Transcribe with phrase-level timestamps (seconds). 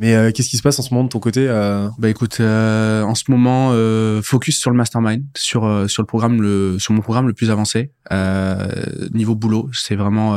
[0.00, 1.88] Mais euh, qu'est-ce qui se passe en ce moment de ton côté euh?
[1.98, 6.06] Bah écoute, euh, en ce moment, euh, focus sur le mastermind, sur euh, sur le
[6.06, 7.92] programme, le sur mon programme le plus avancé.
[8.10, 8.66] Euh,
[9.12, 10.36] niveau boulot, c'est vraiment,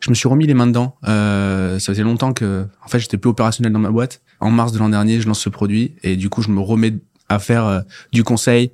[0.00, 0.96] je me suis remis les mains dedans.
[1.04, 4.22] Ça faisait longtemps que, en fait, j'étais plus opérationnel dans ma boîte.
[4.40, 6.94] En mars de l'an dernier, je lance ce produit et du coup, je me remets
[7.28, 8.72] à faire du conseil,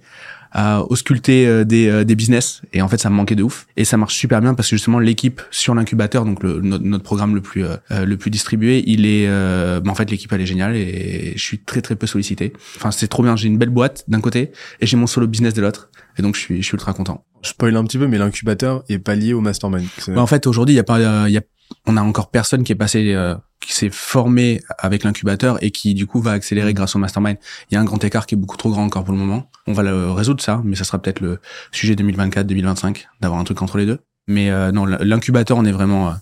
[0.54, 2.62] à ausculter euh, des, euh, des business.
[2.72, 3.66] Et en fait ça me manquait de ouf.
[3.76, 7.34] Et ça marche super bien parce que justement l'équipe sur l'incubateur donc le, notre, programme
[7.34, 10.76] le plus euh, le plus distribué il est bah, en fait l'équipe elle est géniale
[10.76, 12.52] et je suis très très peu sollicité.
[12.76, 13.36] Enfin c'est trop bien.
[13.36, 16.36] J'ai une belle boîte d'un côté et j'ai mon solo business de l'autre et donc
[16.36, 19.14] je suis je suis ultra content Je spoil un petit peu, mais l'incubateur est pas
[19.14, 19.86] lié au mastermind.
[20.08, 21.42] Bah, en fait aujourd'hui il y a pas euh, il y a
[21.86, 25.94] on a encore personne qui est passé euh, qui s'est formé avec l'incubateur et qui
[25.94, 27.38] du coup va accélérer grâce au mastermind.
[27.70, 29.50] Il y a un grand écart qui est beaucoup trop grand encore pour le moment.
[29.66, 31.40] On va le résoudre ça, mais ça sera peut-être le
[31.72, 34.00] sujet 2024-2025 d'avoir un truc entre les deux.
[34.26, 36.12] Mais euh, non, l'incubateur on est vraiment euh,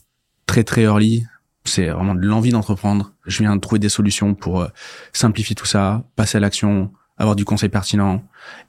[0.47, 1.25] très très early.
[1.65, 3.13] C'est vraiment de l'envie d'entreprendre.
[3.27, 4.69] Je viens de trouver des solutions pour euh,
[5.13, 8.23] simplifier tout ça, passer à l'action, avoir du conseil pertinent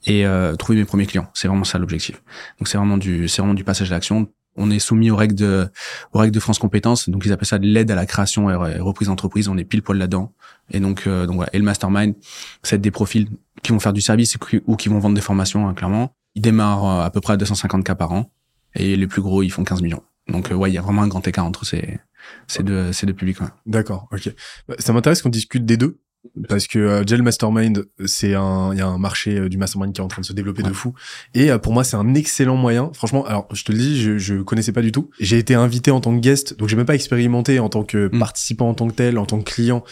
[0.06, 1.28] et euh, trouver mes premiers clients.
[1.34, 2.22] C'est vraiment ça l'objectif.
[2.60, 4.28] Donc c'est vraiment du c'est vraiment du passage à l'action.
[4.56, 5.68] On est soumis aux règles de
[6.14, 8.54] aux règles de France Compétences, donc ils appellent ça de l'aide à la création et
[8.54, 9.48] re- reprise d'entreprise.
[9.48, 10.32] On est pile poil là-dedans.
[10.72, 11.50] Et donc euh, donc voilà.
[11.54, 12.14] Et le mastermind,
[12.62, 13.28] c'est des profils
[13.64, 16.14] qui vont faire du service ou qui- ou qui vont vendre des formations hein, clairement.
[16.36, 18.32] Ils démarrent euh, à peu près à 250 cas par an
[18.76, 20.04] et les plus gros ils font 15 millions.
[20.28, 22.00] Donc euh, ouais, il y a vraiment un grand écart entre ces
[22.48, 23.42] ces deux ces deux publics.
[23.42, 23.48] ouais.
[23.66, 24.30] D'accord, ok.
[24.68, 26.00] Bah, Ça m'intéresse qu'on discute des deux.
[26.48, 29.94] Parce que euh, Gel Mastermind, c'est un, il y a un marché euh, du mastermind
[29.94, 30.94] qui est en train de se développer de fou.
[31.34, 32.92] Et euh, pour moi, c'est un excellent moyen.
[32.94, 35.10] Franchement, alors je te le dis, je, je connaissais pas du tout.
[35.20, 38.10] J'ai été invité en tant que guest, donc j'ai même pas expérimenté en tant que
[38.14, 38.20] Mm.
[38.20, 39.84] participant en tant que tel, en tant que client.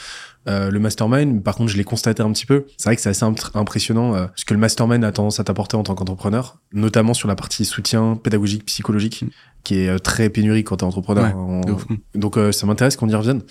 [0.47, 2.65] Euh, le mastermind, par contre, je l'ai constaté un petit peu.
[2.77, 5.43] C'est vrai que c'est assez imp- impressionnant euh, ce que le mastermind a tendance à
[5.43, 9.25] t'apporter en tant qu'entrepreneur, notamment sur la partie soutien pédagogique, psychologique,
[9.63, 11.25] qui est euh, très pénurique quand t'es entrepreneur.
[11.25, 11.61] Ouais, En-
[12.15, 13.41] donc euh, ça m'intéresse qu'on y revienne.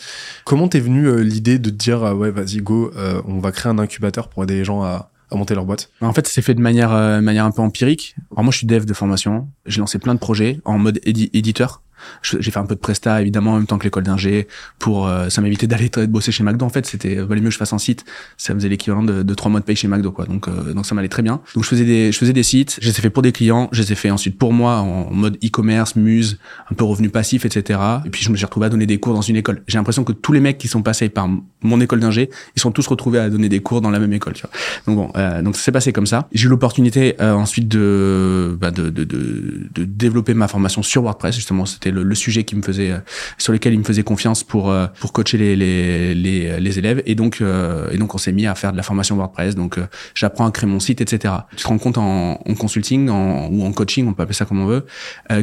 [0.45, 3.71] Comment t'es venu l'idée de te dire euh, ouais vas-y go, euh, on va créer
[3.71, 5.91] un incubateur pour aider les gens à, à monter leur boîte?
[6.01, 8.17] En fait, c'est fait de manière, euh, manière un peu empirique.
[8.33, 9.49] Alors moi, je suis dev de formation.
[9.67, 11.83] J'ai lancé plein de projets en mode édi- éditeur.
[12.23, 15.29] J'ai fait un peu de presta, évidemment, en même temps que l'école d'ingé, pour euh,
[15.29, 16.65] ça m'évitait d'aller bosser chez McDo.
[16.65, 18.05] En fait, c'était euh, valait mieux que je fasse un site.
[18.37, 20.27] Ça faisait l'équivalent de, de trois mois de paye chez McDo, quoi.
[20.27, 21.41] Donc, euh, donc ça m'allait très bien.
[21.55, 22.79] Donc je faisais des, je faisais des sites.
[22.81, 23.69] Je les ai fait pour des clients.
[23.73, 26.39] Je les ai fait ensuite pour moi en mode e-commerce, muse,
[26.71, 27.81] un peu revenu passif, etc.
[28.05, 29.63] Et puis je me suis retrouvé à donner des cours dans une école.
[29.67, 31.29] J'ai l'impression que tous les mecs qui sont passés par
[31.63, 34.35] mon école d'ingé, ils sont tous retrouvés à donner des cours dans la même école.
[34.35, 34.51] Tu vois.
[34.87, 36.29] Donc bon, euh, donc ça s'est passé comme ça.
[36.33, 41.03] J'ai eu l'opportunité euh, ensuite de, bah, de, de, de, de développer ma formation sur
[41.03, 41.35] WordPress.
[41.35, 42.99] Justement, c'était le, le sujet qui me faisait, euh,
[43.39, 47.03] sur lequel il me faisait confiance pour euh, pour coacher les les les, les élèves.
[47.07, 49.55] Et donc euh, et donc on s'est mis à faire de la formation WordPress.
[49.55, 49.79] Donc
[50.15, 51.35] j'apprends à créer mon site, etc.
[51.57, 54.45] Tu te rends compte en, en consulting en, ou en coaching, on peut appeler ça
[54.45, 54.87] comme on veut,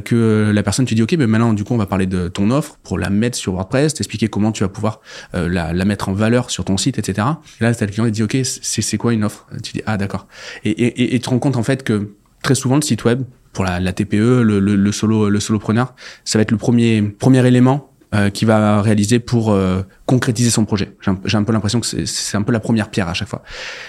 [0.04, 2.52] que la personne tu dis ok, mais maintenant du coup on va parler de ton
[2.52, 5.02] offre pour la mettre sur WordPress, t'expliquer comment tu vas pouvoir
[5.34, 7.28] la, la mettre en valeur sur ton site, etc.
[7.60, 9.48] Et là, t'as le client qui dit, OK, c'est quoi une offre?
[9.64, 10.28] Tu dis, ah d'accord.
[10.64, 12.12] Et, et- et tu te rends compte en fait que
[12.44, 13.24] très souvent le site web,
[13.58, 15.96] pour la, la TPE, le, le, le solo, le solopreneur,
[16.26, 20.64] ça va être le premier, premier élément euh, qui va réaliser pour euh, concrétiser son
[20.64, 20.96] projet.
[21.02, 23.42] J'ai un, un peu l'impression que c'est- un peu la première pierre à chaque fois.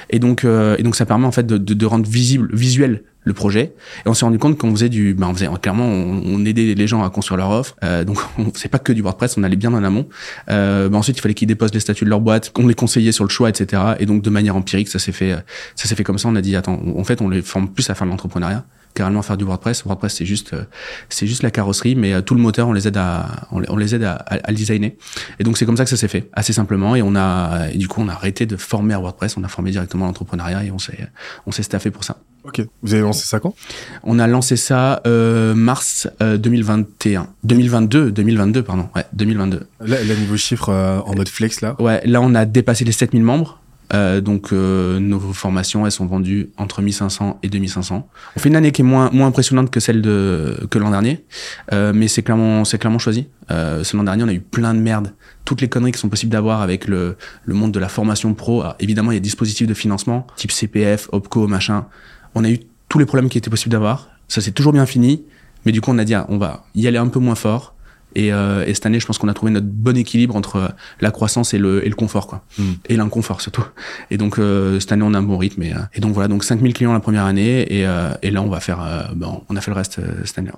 [0.09, 3.03] Et donc, euh, et donc ça permet en fait de, de, de rendre visible, visuel
[3.25, 3.75] le projet.
[4.07, 6.75] Et on s'est rendu compte qu'on faisait du, ben on faisait clairement, on, on aidait
[6.75, 7.77] les gens à construire leur offre.
[7.85, 10.09] Euh, donc on faisait pas que du WordPress, on allait bien en amont.
[10.51, 13.13] Euh, ben ensuite, il fallait qu'ils déposent les statuts de leur boîte, qu'on les conseillait
[13.13, 13.83] sur le choix, etc.
[14.01, 15.33] Et donc de manière empirique, ça s'est fait,
[15.77, 16.27] ça s'est fait comme ça.
[16.29, 18.65] On a dit, attends, en fait, on les forme plus à faire de l'entrepreneuriat
[18.95, 19.85] carrément faire du WordPress.
[19.85, 20.65] WordPress, c'est juste, euh,
[21.09, 23.95] c'est juste la carrosserie, mais euh, tout le moteur, on les aide à, on les,
[23.95, 24.93] aide à, à, designer.
[25.39, 26.97] Et donc c'est comme ça que ça s'est fait, assez simplement.
[26.97, 29.49] Et on a, et du coup, on a arrêté de former à WordPress, on a
[29.49, 30.99] formé directement l'entrepreneuriat et on s'est,
[31.47, 32.19] on s'est staffé pour ça.
[32.45, 32.63] Ok.
[32.83, 33.55] Vous avez lancé ça quand?
[34.03, 39.67] On a lancé ça euh, mars euh, 2021, 2022, 2022 pardon, ouais, 2022.
[39.81, 41.77] Là, là niveau chiffre euh, en mode flex là.
[41.81, 43.61] Ouais, là on a dépassé les 7000 membres.
[43.95, 48.09] Euh, donc euh, nos formations elles sont vendues entre 1500 et 2500.
[48.37, 51.25] On fait une année qui est moins moins impressionnante que celle de que l'an dernier,
[51.73, 53.29] euh, mais c'est clairement c'est clairement choisi.
[53.51, 56.33] Euh, l'an dernier on a eu plein de merde, toutes les conneries qui sont possibles
[56.33, 58.61] d'avoir avec le le monde de la formation pro.
[58.63, 61.87] Alors, évidemment il y a des dispositifs de financement type CPF, Opco, machin.
[62.35, 64.11] On a eu tous les problèmes qui étaient possibles d'avoir.
[64.29, 65.25] Ça s'est toujours bien fini,
[65.65, 67.75] mais du coup on a dit ah, on va y aller un peu moins fort.
[68.15, 70.69] Et, euh, et cette année, je pense qu'on a trouvé notre bon équilibre entre euh,
[71.01, 72.45] la croissance et le, et le confort, quoi.
[72.59, 72.63] Mm.
[72.89, 73.65] Et l'inconfort surtout.
[74.11, 75.63] Et donc euh, cette année, on a un bon rythme.
[75.63, 78.43] Et, euh, et donc voilà, donc 5000 clients la première année, et, euh, et là,
[78.43, 80.51] on va faire, euh, bon, on a fait le reste euh, cette année.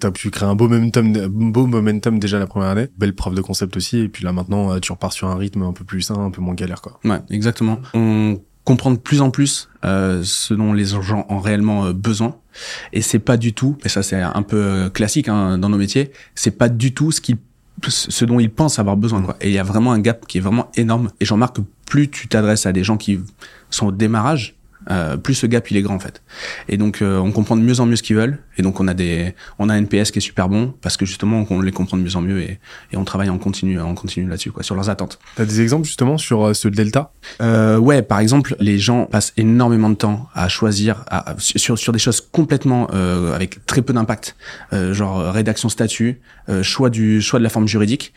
[0.00, 2.88] T'as pu créer un beau momentum, un beau momentum déjà la première année.
[2.98, 4.00] Belle preuve de concept aussi.
[4.00, 6.42] Et puis là maintenant, tu repars sur un rythme un peu plus sain, un peu
[6.42, 6.98] moins galère quoi.
[7.04, 7.78] Ouais, exactement.
[7.94, 12.36] On comprend de plus en plus euh, ce dont les gens ont réellement euh, besoin.
[12.92, 15.76] Et c'est pas du tout, et ça c'est un peu euh, classique hein, dans nos
[15.76, 17.36] métiers, c'est pas du tout ce qu'ils
[17.88, 19.20] ce dont ils pensent avoir besoin.
[19.20, 19.36] Quoi.
[19.40, 21.10] Et il y a vraiment un gap qui est vraiment énorme.
[21.20, 23.20] Et j'en remarque que plus tu t'adresses à des gens qui
[23.68, 24.54] sont au démarrage,
[24.90, 26.22] euh, plus ce gap il est grand en fait.
[26.68, 28.38] Et donc euh, on comprend de mieux en mieux ce qu'ils veulent.
[28.56, 31.06] Et donc on a des, on a un NPS qui est super bon parce que
[31.06, 32.58] justement on les comprend de mieux en mieux et,
[32.92, 35.18] et on travaille en continu, en continu là-dessus quoi, sur leurs attentes.
[35.36, 37.12] T'as des exemples justement sur euh, ce delta?
[37.40, 41.92] Euh, Ouais, par exemple les gens passent énormément de temps à choisir à, sur sur
[41.92, 44.36] des choses complètement euh, avec très peu d'impact,
[44.92, 46.20] genre rédaction statut,
[46.62, 48.14] choix du choix de la forme juridique.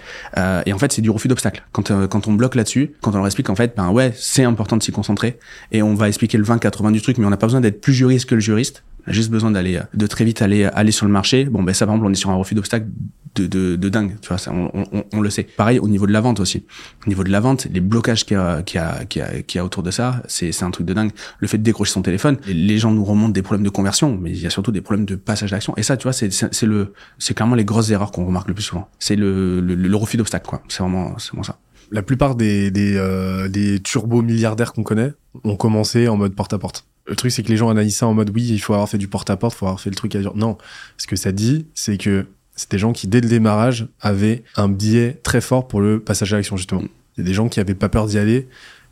[0.65, 1.63] et en fait c'est du refus d'obstacle.
[1.71, 4.77] Quand quand on bloque là-dessus, quand on leur explique en fait ben ouais c'est important
[4.77, 5.39] de s'y concentrer
[5.71, 7.93] et on va expliquer le 20-80 du truc, mais on n'a pas besoin d'être plus
[7.93, 8.83] juriste que le juriste.
[9.05, 11.45] On a juste besoin d'aller, de très vite aller, aller sur le marché.
[11.45, 12.87] Bon, ben ça, par exemple, on est sur un refus d'obstacle
[13.35, 14.17] de, de, de, dingue.
[14.21, 15.43] Tu vois, ça, on, on, on, le sait.
[15.43, 16.65] Pareil au niveau de la vente aussi.
[17.05, 19.25] Au niveau de la vente, les blocages qu'il y a, qu'il y a, qu'il y
[19.25, 21.11] a, qu'il y a autour de ça, c'est, c'est un truc de dingue.
[21.39, 24.31] Le fait de décrocher son téléphone, les gens nous remontent des problèmes de conversion, mais
[24.31, 25.73] il y a surtout des problèmes de passage d'action.
[25.77, 28.47] Et ça, tu vois, c'est, c'est, c'est le, c'est clairement les grosses erreurs qu'on remarque
[28.47, 28.89] le plus souvent.
[28.99, 30.63] C'est le, le, le refus d'obstacle, quoi.
[30.67, 31.59] C'est vraiment, c'est vraiment ça
[31.91, 35.13] la plupart des, des, euh, des turbo milliardaires qu'on connaît
[35.43, 36.85] ont commencé en mode porte-à-porte.
[37.05, 38.97] Le truc, c'est que les gens analysent ça en mode oui, il faut avoir fait
[38.97, 40.35] du porte-à-porte, il faut avoir fait le truc à dire.
[40.35, 40.57] Non,
[40.97, 42.25] ce que ça dit, c'est que
[42.55, 46.33] c'est des gens qui, dès le démarrage, avaient un biais très fort pour le passage
[46.33, 46.83] à l'action, justement.
[47.15, 48.47] C'est des gens qui avaient pas peur d'y aller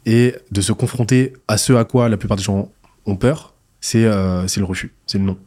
[0.06, 2.72] et de se confronter à ce à quoi la plupart des gens
[3.06, 5.38] ont peur, c'est euh, le refus, c'est le non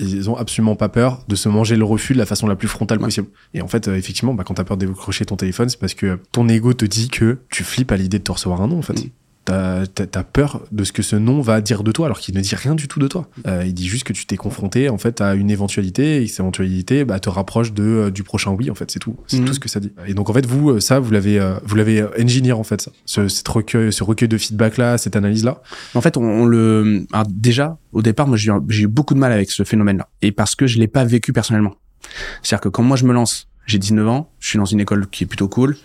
[0.00, 2.68] ils ont absolument pas peur de se manger le refus de la façon la plus
[2.68, 3.28] frontale possible.
[3.54, 5.94] Et en fait, euh, effectivement, bah, quand t'as peur de décrocher ton téléphone, c'est parce
[5.94, 8.78] que ton ego te dit que tu flippes à l'idée de te recevoir un nom,
[8.78, 8.94] en fait.
[8.94, 9.10] Mm
[9.50, 12.40] t'as as, peur de ce que ce nom va dire de toi, alors qu'il ne
[12.40, 13.28] dit rien du tout de toi.
[13.46, 16.40] Euh, il dit juste que tu t'es confronté en fait à une éventualité et cette
[16.40, 18.70] éventualité bah, te rapproche de euh, du prochain oui.
[18.70, 19.16] En fait, c'est tout.
[19.26, 19.46] C'est mhm.
[19.46, 19.92] tout ce que ça dit.
[20.06, 22.92] Et donc en fait, vous, euh, ça, vous l'avez vous l'avez engineer en fait, ça.
[23.06, 25.62] Ce, cette recueil, ce recueil de feedback là, cette analyse là.
[25.94, 29.50] En fait, on, le alors déjà au départ, moi j'ai eu beaucoup de mal avec
[29.50, 31.74] ce phénomène là, et parce que je l'ai pas vécu personnellement.
[32.42, 35.08] C'est-à-dire que quand moi je me lance, j'ai 19 ans, je suis dans une école
[35.08, 35.76] qui est plutôt cool,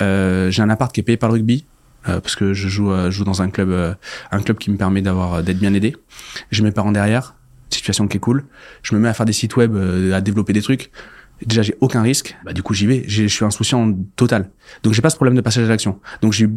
[0.00, 1.71] euh, j'ai un appart qui est payé par le rugby, euh,
[2.04, 3.94] parce que je joue, euh, je joue dans un club, euh,
[4.30, 5.96] un club qui me permet d'avoir d'être bien aidé.
[6.50, 7.34] J'ai mes parents derrière,
[7.70, 8.44] situation qui est cool.
[8.82, 9.76] Je me mets à faire des sites web,
[10.12, 10.90] à développer des trucs.
[11.44, 12.36] Déjà, j'ai aucun risque.
[12.44, 13.04] Bah, du coup, j'y vais.
[13.08, 14.50] Je suis insouciant total.
[14.84, 15.98] Donc, j'ai pas ce problème de passage à l'action.
[16.20, 16.48] Donc, j'ai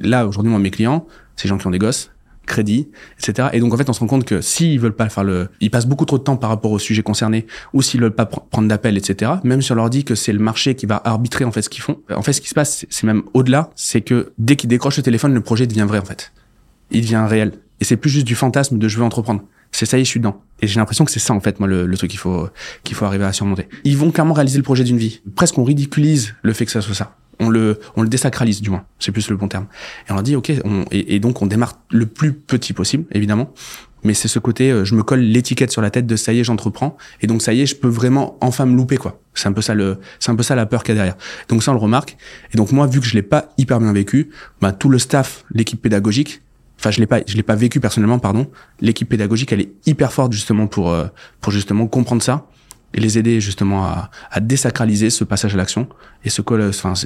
[0.00, 1.06] là aujourd'hui, moi, mes clients,
[1.36, 2.10] c'est gens qui ont des gosses,
[2.46, 2.88] crédit,
[3.18, 3.48] etc.
[3.52, 5.70] Et donc en fait, on se rend compte que s'ils veulent pas faire le, ils
[5.70, 8.68] passent beaucoup trop de temps par rapport au sujet concerné, ou s'ils veulent pas prendre
[8.68, 9.32] d'appel, etc.
[9.44, 11.68] Même si on leur dit que c'est le marché qui va arbitrer en fait ce
[11.68, 12.00] qu'ils font.
[12.14, 15.02] En fait, ce qui se passe, c'est même au-delà, c'est que dès qu'ils décrochent le
[15.02, 16.32] téléphone, le projet devient vrai en fait.
[16.90, 17.52] Il devient réel.
[17.80, 19.42] Et c'est plus juste du fantasme de je veux entreprendre.
[19.72, 20.40] C'est ça y est, je suis dedans.
[20.62, 22.48] Et j'ai l'impression que c'est ça en fait, moi, le, le truc qu'il faut
[22.84, 23.68] qu'il faut arriver à surmonter.
[23.84, 25.20] Ils vont clairement réaliser le projet d'une vie.
[25.34, 28.70] Presque on ridiculise le fait que ça soit ça on le, on le désacralise du
[28.70, 29.66] moins, c'est plus le bon terme.
[30.08, 33.52] Et on leur dit ok, on, et, donc on démarre le plus petit possible, évidemment.
[34.04, 36.38] Mais c'est ce côté, euh, je me colle l'étiquette sur la tête de ça y
[36.38, 39.20] est, j'entreprends, et donc ça y est, je peux vraiment enfin me louper quoi.
[39.34, 41.16] C'est un peu ça le, c'est un peu ça la peur qu'il y a derrière.
[41.48, 42.16] Donc ça on le remarque.
[42.52, 44.30] Et donc moi, vu que je l'ai pas hyper bien vécu,
[44.60, 46.42] bah tout le staff, l'équipe pédagogique,
[46.78, 48.48] enfin je l'ai pas, je l'ai pas vécu personnellement, pardon.
[48.80, 51.06] L'équipe pédagogique, elle est hyper forte justement pour, euh,
[51.40, 52.46] pour justement comprendre ça
[52.96, 54.10] et les aider justement à,
[54.40, 55.88] désacraliser ce passage à l'action
[56.24, 56.42] et ce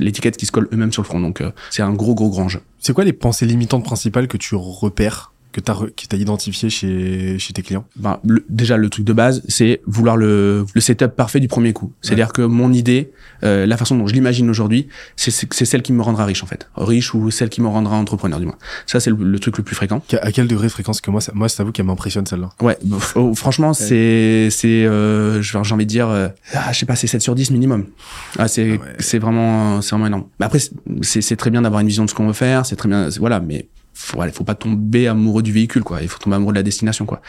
[0.01, 1.21] l'étiquette qui se colle eux-mêmes sur le front.
[1.21, 2.61] Donc euh, c'est un gros gros grand jeu.
[2.79, 7.53] C'est quoi les pensées limitantes principales que tu repères que tu as, identifié chez, chez
[7.53, 11.49] tes clients ben, Déjà, le truc de base, c'est vouloir le, le setup parfait du
[11.49, 11.93] premier coup.
[12.03, 13.11] C'est-à-dire que mon idée,
[13.43, 15.31] euh, la façon dont je l'imagine aujourd'hui, c'est
[15.65, 16.69] celle qui me rendra riche, en fait.
[16.77, 18.57] Riche ou celle qui me rendra entrepreneur, du moins.
[18.87, 20.03] Ça, c'est le, truc le plus fréquent.
[20.23, 22.51] À quel degré de fréquence que moi, ça, moi, c'est à vous qui m'impressionne celle-là
[22.61, 22.79] Ouais,
[23.15, 27.07] oh, franchement, c'est, c'est euh, j'ai envie de dire, euh, ah, je sais pas, c'est
[27.07, 27.87] 7 sur 10 minimum.
[28.39, 30.25] Ah, c'est ah c'est vraiment, c'est vraiment énorme.
[30.39, 30.61] Mais après,
[31.03, 33.41] c'est très bien d'avoir une vision de ce qu'on veut faire, c'est très bien, voilà,
[33.41, 36.03] mais faut, faut pas tomber amoureux du véhicule, quoi.
[36.03, 37.21] Il faut tomber amoureux de la destination, quoi.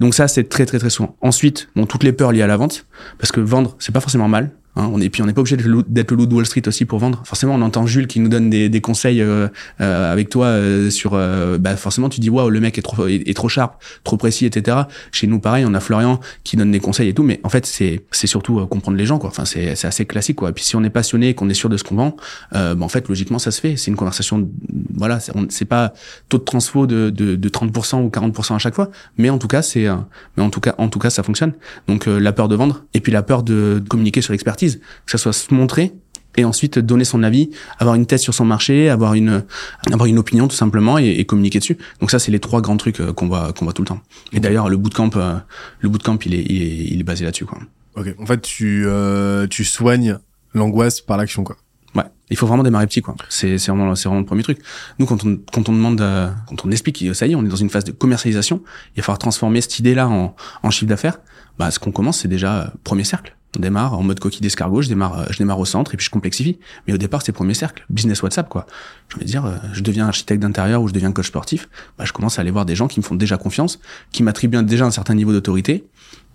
[0.00, 1.16] Donc ça, c'est très, très, très souvent.
[1.20, 2.86] Ensuite, bon, toutes les peurs liées à la vente,
[3.18, 4.50] parce que vendre, c'est pas forcément mal.
[4.76, 6.84] Hein, on est, puis on n'est pas obligé d'être le loup de Wall Street aussi
[6.84, 7.22] pour vendre.
[7.24, 9.48] Forcément, on entend Jules qui nous donne des, des conseils euh,
[9.80, 11.14] euh, avec toi euh, sur.
[11.14, 14.46] Euh, bah forcément, tu dis waouh, le mec est trop est, trop sharp, trop précis,
[14.46, 14.76] etc.
[15.10, 17.24] Chez nous, pareil, on a Florian qui donne des conseils et tout.
[17.24, 19.30] Mais en fait, c'est c'est surtout comprendre les gens, quoi.
[19.30, 20.50] Enfin, c'est c'est assez classique, quoi.
[20.50, 22.16] Et puis si on est passionné, qu'on est sûr de ce qu'on vend,
[22.52, 23.76] bah, en fait, logiquement, ça se fait.
[23.76, 24.48] C'est une conversation.
[24.94, 25.92] Voilà, c'est pas
[26.28, 29.48] taux de transfo de, de, de 30% ou 40% à chaque fois, mais en tout
[29.48, 29.86] cas, c'est
[30.36, 31.52] mais en tout cas, en tout cas, ça fonctionne.
[31.88, 35.18] Donc la peur de vendre et puis la peur de communiquer sur l'expertise que ça
[35.18, 35.94] soit se montrer
[36.38, 39.44] et ensuite donner son avis, avoir une thèse sur son marché, avoir une
[39.92, 41.76] avoir une opinion tout simplement et, communiquer dessus.
[42.00, 44.00] Donc ça c'est les trois grands trucs euh, qu'on voit qu'on voit tout le temps.
[44.32, 45.36] Et d'ailleurs le bootcamp euh,
[45.80, 47.58] le bootcamp il est il est, il est basé là-dessus quoi.
[47.96, 48.14] OK.
[48.18, 50.18] En fait tu euh, tu soignes
[50.54, 51.56] l'angoisse par l'action quoi.
[51.94, 53.16] Ouais, il faut vraiment démarrer petit quoi.
[53.28, 54.58] C'est c'est vraiment c'est vraiment le premier truc.
[55.00, 55.98] Nous quand on quand on demande
[56.46, 58.62] quand on explique ça y est, on est dans une phase de commercialisation,
[58.94, 61.18] il va falloir transformer cette idée là en en chiffre d'affaires.
[61.58, 64.88] Bah ce qu'on commence c'est déjà premier cercle On démarre en mode coquille d'escargot, je
[64.88, 66.58] démarre, euh, je démarre au centre et puis je complexifie.
[66.86, 68.66] Mais au départ, c'est premier cercle, business WhatsApp, quoi.
[69.08, 72.12] Je veux dire, euh, je deviens architecte d'intérieur ou je deviens coach sportif, bah, je
[72.12, 73.80] commence à aller voir des gens qui me font déjà confiance,
[74.12, 75.86] qui m'attribuent déjà un certain niveau d'autorité,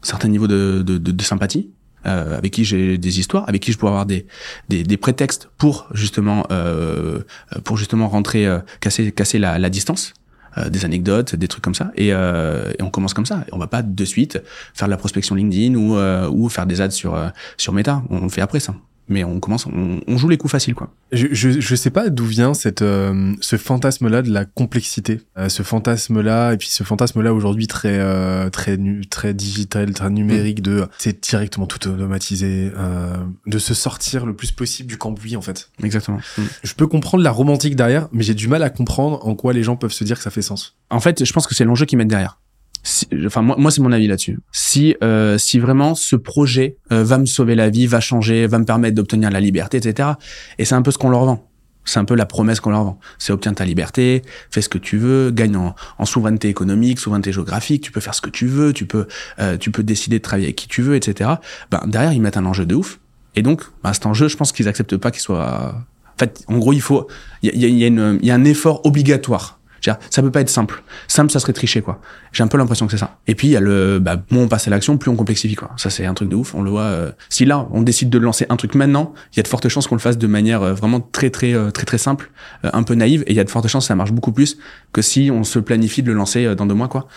[0.02, 1.70] un certain niveau de, de, de, de sympathie,
[2.06, 4.26] euh, avec qui j'ai des histoires, avec qui je pourrais avoir des,
[4.68, 7.22] des, des prétextes pour justement euh,
[7.64, 10.14] pour justement rentrer euh, casser casser la, la distance.
[10.58, 13.44] Euh, des anecdotes, des trucs comme ça, et, euh, on commence comme ça.
[13.52, 14.40] On va pas de suite
[14.76, 17.18] faire de la prospection LinkedIn ou, euh, ou faire des ads sur
[17.58, 18.04] sur Meta.
[18.10, 18.76] On le fait après ça
[19.08, 20.94] mais on commence, on, on, joue les coups faciles, quoi.
[21.12, 25.50] Je, je, je sais pas d'où vient cette, euh, ce fantasme-là de la complexité, euh,
[25.50, 28.80] ce fantasme-là, et puis ce fantasme-là aujourd'hui très, euh, très,
[29.10, 34.52] très digital, très numérique, de c'est directement tout automatisé, euh, de se sortir le plus
[34.52, 35.70] possible du cambouis en fait.
[35.84, 36.20] Exactement.
[36.38, 36.44] Mm.
[36.64, 39.64] Je peux comprendre la romantique derrière, mais j'ai du mal à comprendre en quoi les
[39.64, 40.78] gens peuvent se dire que ça fait sens.
[40.90, 42.40] En fait, je pense que c'est l'enjeu qu'ils mettent derrière
[42.84, 44.40] si, enfin moi, moi c'est mon avis là-dessus.
[44.52, 48.60] Si euh, si vraiment ce projet euh, va me sauver la vie, va changer, va
[48.60, 50.10] me permettre d'obtenir la liberté, etc.
[50.60, 51.50] Et c'est un peu ce qu'on leur vend.
[51.86, 53.00] C'est un peu la promesse qu'on leur vend.
[53.20, 54.22] C'est obtiens ta liberté,
[54.52, 58.16] fais ce que tu veux, gagne en, en, souveraineté économique, souveraineté géographique, tu peux faire
[58.16, 59.08] ce que tu veux, tu peux
[59.40, 61.32] euh, tu peux décider de travailler avec qui tu veux, etc.
[61.72, 63.00] Ben derrière ils mettent un enjeu de ouf.
[63.36, 65.74] Et donc ben, cet enjeu, je pense qu'ils acceptent pas qu'il soit.
[66.16, 67.08] En fait, en gros, il faut
[67.42, 70.84] il y a, y, a y a un effort obligatoire ça peut pas être simple.
[71.08, 72.00] Simple, ça serait tricher, quoi.
[72.32, 73.18] J'ai un peu l'impression que c'est ça.
[73.28, 75.56] Et puis, il y a le, bah, moins on passe à l'action, plus on complexifie,
[75.56, 75.72] quoi.
[75.78, 76.56] Ça, c'est un truc de ouf.
[76.56, 76.82] On le voit.
[76.82, 79.68] Euh, si là, on décide de lancer un truc maintenant, il y a de fortes
[79.70, 82.32] chances qu'on le fasse de manière euh, vraiment très, très, euh, très, très simple,
[82.64, 83.24] un peu naïve.
[83.28, 84.58] Et il y a de fortes chances que ça marche beaucoup plus
[84.92, 87.08] que si on se planifie de le lancer dans deux mois, quoi.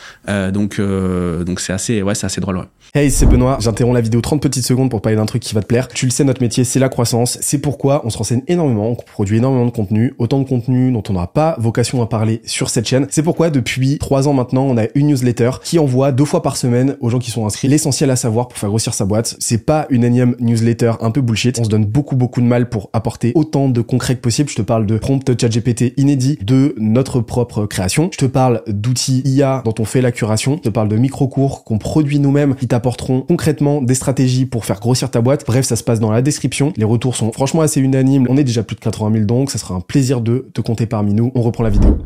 [0.50, 2.64] donc, donc c'est assez, ouais, c'est assez drôle, ouais.
[2.94, 3.58] Hey, c'est Benoît.
[3.60, 5.88] J'interromps la vidéo 30 petites secondes pour parler d'un truc qui va te plaire.
[5.88, 7.36] Tu le sais, notre métier, c'est la croissance.
[7.42, 11.02] C'est pourquoi on se renseigne énormément, on produit énormément de contenu, autant de contenu dont
[11.08, 13.06] on n'aura pas vocation à parler cette chaîne.
[13.10, 16.56] C'est pourquoi depuis trois ans maintenant, on a une newsletter qui envoie deux fois par
[16.56, 19.36] semaine aux gens qui sont inscrits l'essentiel à savoir pour faire grossir sa boîte.
[19.38, 21.58] C'est pas une énième newsletter un peu bullshit.
[21.58, 24.48] On se donne beaucoup beaucoup de mal pour apporter autant de concret que possible.
[24.48, 28.08] Je te parle de prompt ChatGPT inédit, de notre propre création.
[28.12, 30.56] Je te parle d'outils IA dont on fait la curation.
[30.56, 34.80] Je te parle de micro-cours qu'on produit nous-mêmes qui t'apporteront concrètement des stratégies pour faire
[34.80, 35.44] grossir ta boîte.
[35.46, 36.72] Bref, ça se passe dans la description.
[36.76, 38.26] Les retours sont franchement assez unanimes.
[38.30, 40.86] On est déjà plus de 80 000 donc ça sera un plaisir de te compter
[40.86, 41.32] parmi nous.
[41.34, 41.98] On reprend la vidéo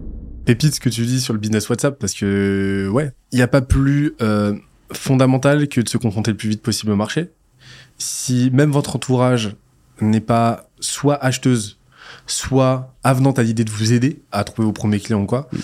[0.54, 3.46] pépite ce que tu dis sur le business WhatsApp parce que ouais, il n'y a
[3.46, 4.54] pas plus euh,
[4.92, 7.30] fondamental que de se confronter le plus vite possible au marché.
[7.98, 9.54] Si même votre entourage
[10.00, 11.78] n'est pas soit acheteuse,
[12.26, 15.58] soit avenante à l'idée de vous aider à trouver vos premiers clients ou quoi, mm.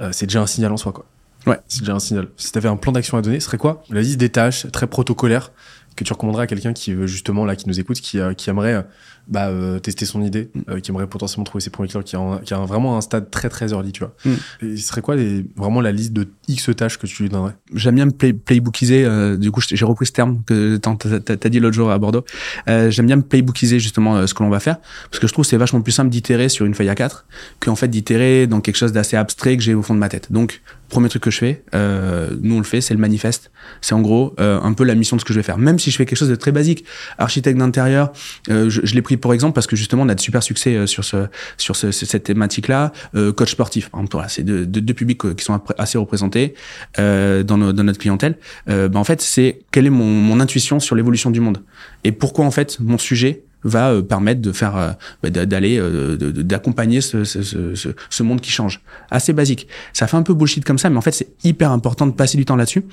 [0.00, 1.04] euh, c'est déjà un signal en soi quoi.
[1.46, 2.28] Ouais, c'est déjà un signal.
[2.38, 3.82] Si tu avais un plan d'action à donner, ce serait quoi?
[3.90, 5.52] La liste des tâches très protocolaire
[5.94, 8.48] que tu recommanderais à quelqu'un qui veut justement là qui nous écoute, qui, euh, qui
[8.48, 8.86] aimerait
[9.28, 10.60] bah, euh, tester son idée, mm.
[10.68, 13.30] euh, qui aimerait potentiellement trouver ses premiers clients, qui a, qui a vraiment un stade
[13.30, 14.14] très très early, tu vois.
[14.24, 14.66] Mm.
[14.66, 17.54] Et ce serait quoi les, vraiment la liste de X tâches que tu lui donnerais?
[17.74, 21.48] J'aime bien me play, playbookiser, euh, du coup j'ai repris ce terme que t'as as
[21.48, 22.24] dit l'autre jour à Bordeaux.
[22.68, 24.78] Euh, J'aime bien me playbookiser justement ce que l'on va faire,
[25.10, 27.26] parce que je trouve c'est vachement plus simple d'itérer sur une feuille à 4
[27.60, 30.32] qu'en fait d'itérer dans quelque chose d'assez abstrait que j'ai au fond de ma tête.
[30.32, 33.50] Donc premier truc que je fais, nous on le fait, c'est le manifeste.
[33.80, 35.58] C'est en gros un peu la mission de ce que je vais faire.
[35.58, 36.84] Même si je fais quelque chose de très basique,
[37.18, 38.12] architecte d'intérieur,
[38.48, 40.86] je, je l'ai pris pour exemple parce que justement on a de super succès euh,
[40.86, 42.92] sur ce sur ce, cette thématique-là.
[43.14, 46.54] Euh, coach sportif, par exemple, voilà, c'est deux, publics euh, qui sont assez représentés
[46.98, 48.36] euh, dans, dans, notre clientèle.
[48.68, 51.62] Euh, ben, en fait, c'est quelle est mon, mon intuition sur l'évolution du monde
[52.04, 54.90] et pourquoi en fait mon sujet va euh, permettre de faire euh,
[55.22, 58.80] bah, d'aller euh, d'accompagner ce, ce, ce, ce, monde qui change.
[59.10, 59.68] Assez basique.
[59.92, 62.36] Ça fait un peu bullshit comme ça mais en fait c'est hyper important de passer
[62.36, 62.84] du temps là-dessus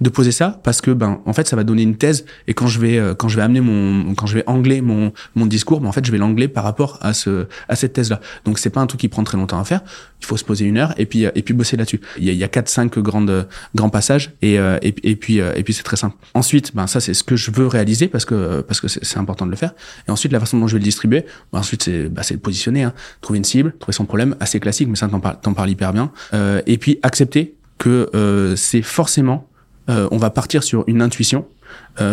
[0.00, 2.66] de poser ça parce que ben en fait ça va donner une thèse et quand
[2.66, 5.88] je vais quand je vais amener mon quand je vais angler mon mon discours ben
[5.88, 8.70] en fait je vais l'angler par rapport à ce à cette thèse là donc c'est
[8.70, 9.80] pas un truc qui prend très longtemps à faire.
[10.20, 12.00] Il faut se poser une heure et puis et puis bosser là-dessus.
[12.18, 15.38] Il y a, il y a quatre cinq grandes grands passages et et, et puis
[15.38, 16.16] et puis c'est très simple.
[16.34, 19.46] Ensuite ben ça c'est ce que je veux réaliser parce que parce que c'est important
[19.46, 19.74] de le faire
[20.16, 22.94] ensuite, la façon dont je vais le distribuer, bah, ensuite, c'est bah, le positionner, hein.
[23.20, 26.10] trouver une cible, trouver son problème, assez classique, mais ça, t'en parles, parles hyper bien.
[26.32, 29.48] Euh, et puis, accepter que euh, c'est forcément,
[29.90, 31.46] euh, on va partir sur une intuition,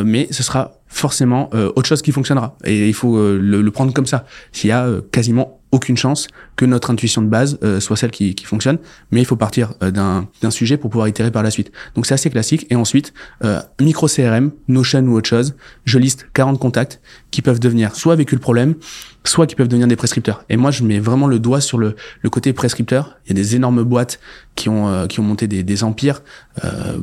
[0.05, 2.57] mais ce sera forcément autre chose qui fonctionnera.
[2.63, 4.25] Et il faut le, le, prendre comme ça.
[4.51, 8.35] S'il y a quasiment aucune chance que notre intuition de base euh, soit celle qui,
[8.35, 8.77] qui, fonctionne,
[9.11, 11.71] mais il faut partir euh, d'un sujet pour pouvoir itérer par la suite.
[11.95, 12.67] Donc c'est assez classique.
[12.69, 13.11] Et ensuite,
[13.43, 17.01] euh, micro CRM, Notion ou autre chose, je liste 40 contacts
[17.31, 18.75] qui peuvent devenir soit vécu le problème,
[19.23, 20.45] soit qui peuvent devenir des prescripteurs.
[20.47, 23.17] Et moi, je mets vraiment le doigt sur le, le côté prescripteur.
[23.25, 24.19] Il y a des énormes boîtes
[24.55, 26.21] qui ont, qui ont monté des, des empires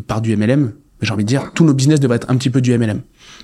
[0.07, 0.73] par du MLM.
[1.03, 3.01] J'ai envie de dire, tous nos business devraient être un petit peu du MLM.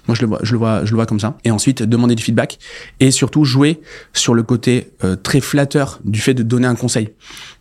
[0.07, 1.37] Moi, je le vois, je le vois, je le vois comme ça.
[1.45, 2.59] Et ensuite, demander du feedback
[3.01, 3.81] et surtout jouer
[4.13, 7.11] sur le côté euh, très flatteur du fait de donner un conseil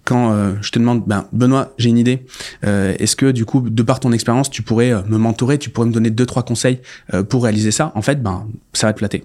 [0.06, 2.26] quand euh, je te demande, ben Benoît, j'ai une idée.
[2.64, 5.72] Euh, Est-ce que du coup, de par ton expérience, tu pourrais euh, me mentorer, tu
[5.72, 6.80] pourrais me donner deux trois conseils
[7.14, 7.92] euh, pour réaliser ça?
[7.96, 9.24] En fait, ben ça va te flatter.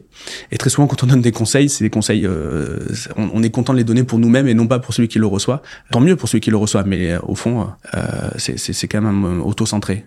[0.50, 2.78] Et très souvent, quand on donne des conseils, c'est des conseils, euh,
[3.16, 5.18] on, on, est content de les donner pour nous-mêmes et non pas pour celui qui
[5.18, 5.60] le reçoit.
[5.90, 7.68] Tant mieux pour celui qui le reçoit, mais au fond,
[8.38, 10.06] c'est quand même auto-centré.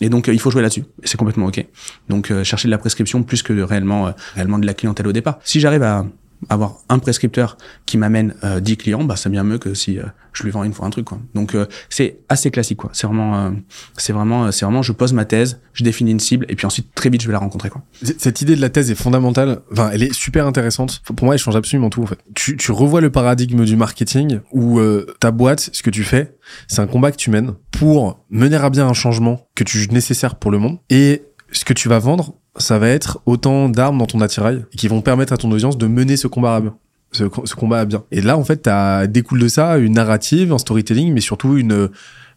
[0.00, 0.84] et donc, il faut jouer là-dessus.
[1.04, 1.64] C'est complètement ok.
[2.08, 5.38] Donc, chercher de la prescription plus que de réellement, réellement de la clientèle au départ.
[5.44, 6.06] Si j'arrive à
[6.48, 7.56] avoir un prescripteur
[7.86, 10.64] qui m'amène euh, 10 clients, bah, c'est bien mieux que si euh, je lui vends
[10.64, 11.06] une fois un truc.
[11.06, 11.18] Quoi.
[11.34, 12.78] Donc euh, c'est assez classique.
[12.78, 12.90] quoi.
[12.92, 13.50] C'est vraiment, euh,
[13.96, 16.94] c'est vraiment, c'est vraiment, je pose ma thèse, je définis une cible et puis ensuite
[16.94, 17.70] très vite je vais la rencontrer.
[17.70, 17.82] Quoi.
[18.18, 19.60] Cette idée de la thèse est fondamentale.
[19.72, 21.02] Enfin, elle est super intéressante.
[21.04, 22.18] Pour moi, elle change absolument tout en fait.
[22.34, 24.80] Tu, tu revois le paradigme du marketing où
[25.20, 28.70] ta boîte, ce que tu fais, c'est un combat que tu mènes pour mener à
[28.70, 31.22] bien un changement que tu juges nécessaire pour le monde et
[31.52, 35.00] ce que tu vas vendre, ça va être autant d'armes dans ton attirail qui vont
[35.00, 36.74] permettre à ton audience de mener ce combat à bien.
[37.12, 38.04] Ce, combat à bien.
[38.10, 41.90] Et là, en fait, as découle de ça une narrative, un storytelling, mais surtout une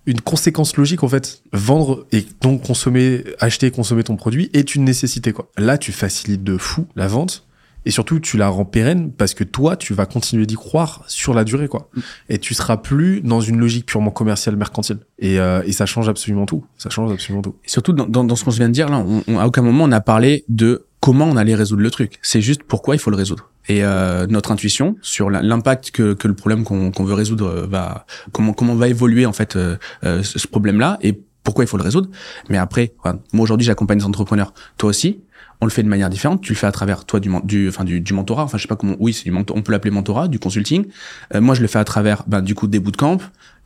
[0.07, 1.41] une conséquence logique en fait.
[1.51, 5.49] Vendre et donc consommer, acheter, consommer ton produit est une nécessité quoi.
[5.57, 7.47] Là, tu facilites de fou la vente
[7.85, 11.33] et surtout tu la rends pérenne parce que toi tu vas continuer d'y croire sur
[11.33, 11.89] la durée quoi.
[11.95, 12.01] Mm.
[12.29, 14.99] et tu seras plus dans une logique purement commerciale mercantile.
[15.19, 16.65] Et, euh, et ça change absolument tout.
[16.77, 17.55] Ça change absolument tout.
[17.63, 19.61] Et surtout dans, dans, dans ce qu'on vient de dire là on, on, à aucun
[19.61, 22.17] moment on a parlé de comment on allait résoudre le truc.
[22.23, 23.51] C'est juste pourquoi il faut le résoudre.
[23.67, 28.07] Et euh, notre intuition sur l'impact que, que, le problème qu'on qu veut résoudre va
[28.31, 31.77] comment comment va évoluer en fait euh, euh, ce problème là et pourquoi il faut
[31.77, 32.09] le résoudre.
[32.49, 32.93] Mais après
[33.33, 34.53] moi aujourd'hui j'accompagne des entrepreneurs.
[34.77, 35.19] Toi aussi
[35.65, 36.41] on le fait de manière différente.
[36.41, 38.43] Tu le fais à travers toi du, du, enfin du, du mentorat.
[38.43, 38.95] Enfin, je sais pas comment.
[38.99, 40.85] Oui, c'est on peut l'appeler mentorat, du consulting.
[41.33, 43.17] Euh, moi, je le fais à travers, ben, du coup, des bootcamps.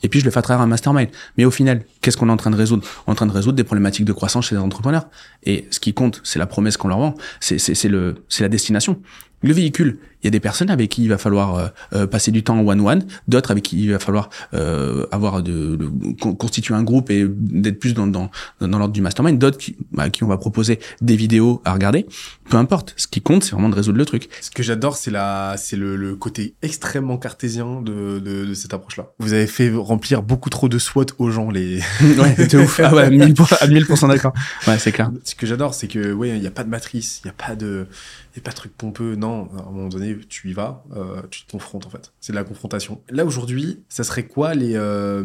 [0.02, 1.10] Et puis, je le fais à travers un mastermind.
[1.38, 2.88] Mais au final, qu'est-ce qu'on est en train de résoudre?
[3.06, 5.08] On est en train de résoudre des problématiques de croissance chez les entrepreneurs.
[5.44, 7.16] Et ce qui compte, c'est la promesse qu'on leur vend.
[7.42, 9.02] C'est, le, c'est la destination.
[9.42, 12.32] Le véhicule, il y a des personnes avec qui il va falloir euh, euh, passer
[12.32, 15.88] du temps en one-one, d'autres avec qui il va falloir euh, avoir de, de,
[16.34, 20.10] constituer un groupe et d'être plus dans, dans, dans l'ordre du mastermind, d'autres qui, bah,
[20.10, 22.06] qui on va proposer des vidéos à regarder.
[22.50, 24.30] Peu importe, ce qui compte, c'est vraiment de résoudre le truc.
[24.42, 28.74] Ce que j'adore, c'est la, c'est le, le, côté extrêmement cartésien de, de, de cette
[28.74, 29.12] approche-là.
[29.20, 31.78] Vous avez fait remplir beaucoup trop de SWOT aux gens, les.
[32.02, 32.80] ouais, c'était ouf.
[32.84, 34.34] Ah ouais, 1000%, 1000% d'accord.
[34.68, 35.12] Ouais, c'est clair.
[35.24, 37.34] Ce que j'adore, c'est que, ouais, il n'y a pas de matrice, il n'y a
[37.34, 37.88] pas de,
[38.34, 39.16] il y a pas de truc pompeux.
[39.16, 42.14] Non, à un moment donné, tu y vas, euh, tu te confrontes en fait.
[42.20, 43.02] C'est de la confrontation.
[43.10, 45.24] Là aujourd'hui, ça serait quoi les, euh,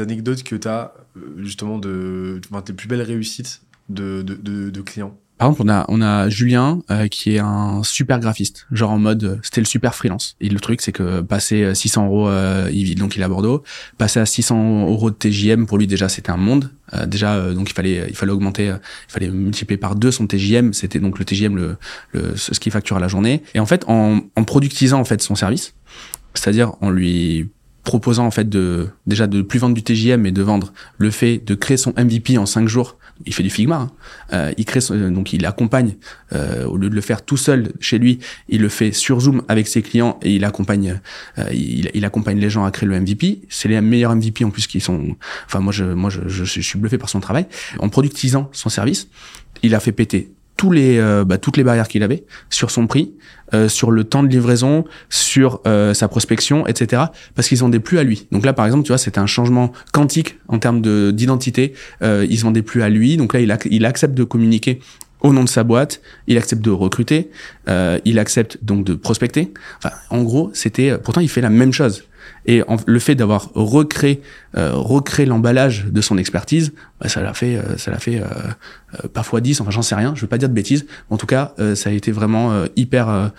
[0.00, 0.94] anecdotes que tu as
[1.38, 5.16] justement de, tes plus belles réussites de clients?
[5.38, 8.98] Par exemple, on a on a Julien euh, qui est un super graphiste, genre en
[8.98, 10.34] mode c'était le super freelance.
[10.40, 13.28] Et le truc c'est que passer 600 euros, euh, il vit donc il est à
[13.28, 13.62] Bordeaux,
[13.98, 16.70] passer à 600 euros de TJM pour lui déjà c'était un monde.
[16.94, 20.72] Euh, déjà donc il fallait il fallait augmenter, il fallait multiplier par deux son TJM.
[20.72, 21.76] C'était donc le TJM le,
[22.12, 23.42] le ce qu'il facture à la journée.
[23.54, 25.74] Et en fait en en productisant en fait son service,
[26.32, 27.50] c'est-à-dire en lui
[27.86, 31.38] proposant en fait de déjà de plus vendre du TJM et de vendre le fait
[31.38, 33.76] de créer son MVP en cinq jours il fait du Figma.
[33.76, 33.90] Hein.
[34.32, 35.94] Euh, il crée son, donc il accompagne
[36.32, 39.42] euh, au lieu de le faire tout seul chez lui, il le fait sur Zoom
[39.48, 41.00] avec ses clients et il accompagne
[41.38, 43.42] euh, il, il, accompagne les gens à créer le MVP.
[43.48, 45.16] C'est les meilleurs MVP en plus qui sont.
[45.46, 47.46] Enfin moi je moi je, je, je suis bluffé par son travail
[47.78, 49.08] en productisant son service.
[49.62, 52.86] Il a fait péter tous les, euh, bah, toutes les barrières qu'il avait sur son
[52.86, 53.12] prix,
[53.54, 57.02] euh, sur le temps de livraison, sur euh, sa prospection, etc.
[57.34, 58.26] Parce qu'ils vendaient plus à lui.
[58.32, 61.74] Donc là, par exemple, tu vois, c'était un changement quantique en termes de d'identité.
[62.02, 63.16] Euh, ils vendaient plus à lui.
[63.16, 64.80] Donc là, il, accepte de communiquer
[65.20, 67.30] au nom de sa boîte, il accepte de recruter,
[67.68, 69.52] euh, il accepte donc de prospecter.
[69.78, 70.96] Enfin, en gros, c'était.
[70.98, 72.04] Pourtant, il fait la même chose.
[72.46, 74.22] Et en, le fait d'avoir recréé,
[74.56, 78.24] euh, recréé l'emballage de son expertise, bah, ça l'a fait, euh, ça l'a fait euh,
[78.24, 80.86] euh parfois 10, enfin j'en sais rien, je veux pas dire de bêtises.
[81.10, 83.32] En tout cas, euh, ça a été vraiment euh, hyper,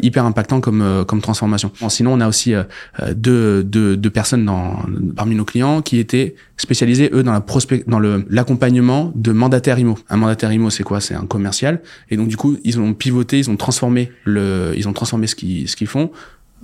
[0.00, 1.70] hyper impactant comme, comme transformation.
[1.80, 2.54] Bon, sinon, on a aussi
[3.14, 4.82] deux, deux, deux personnes dans,
[5.14, 9.78] parmi nos clients qui étaient spécialisés eux dans la prospect, dans le l'accompagnement de mandataires
[9.78, 9.98] IMO.
[10.08, 11.00] Un mandataire IMO, c'est quoi?
[11.00, 11.80] C'est un commercial.
[12.10, 15.34] Et donc du coup, ils ont pivoté, ils ont transformé le, ils ont transformé ce
[15.34, 16.10] qu'ils ce qu'ils font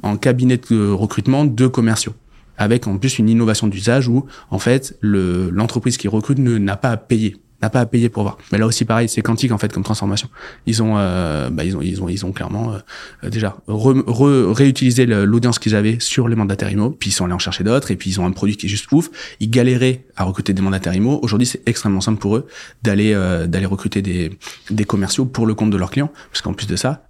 [0.04, 2.14] en cabinet de recrutement de commerciaux
[2.56, 6.76] avec en plus une innovation d'usage où en fait le l'entreprise qui recrute ne n'a
[6.76, 8.38] pas à payer n'a pas à payer pour voir.
[8.52, 10.28] Mais là aussi pareil c'est quantique en fait comme transformation.
[10.66, 14.52] Ils ont euh, bah, ils ont ils ont ils ont clairement euh, déjà re, re,
[14.54, 17.90] réutilisé l'audience qu'ils avaient sur les mandataires IMO puis ils sont allés en chercher d'autres
[17.90, 19.10] et puis ils ont un produit qui est juste ouf.
[19.40, 21.18] Ils galéraient à recruter des mandataires IMO.
[21.22, 22.46] Aujourd'hui c'est extrêmement simple pour eux
[22.82, 24.30] d'aller euh, d'aller recruter des
[24.70, 27.08] des commerciaux pour le compte de leurs clients parce qu'en plus de ça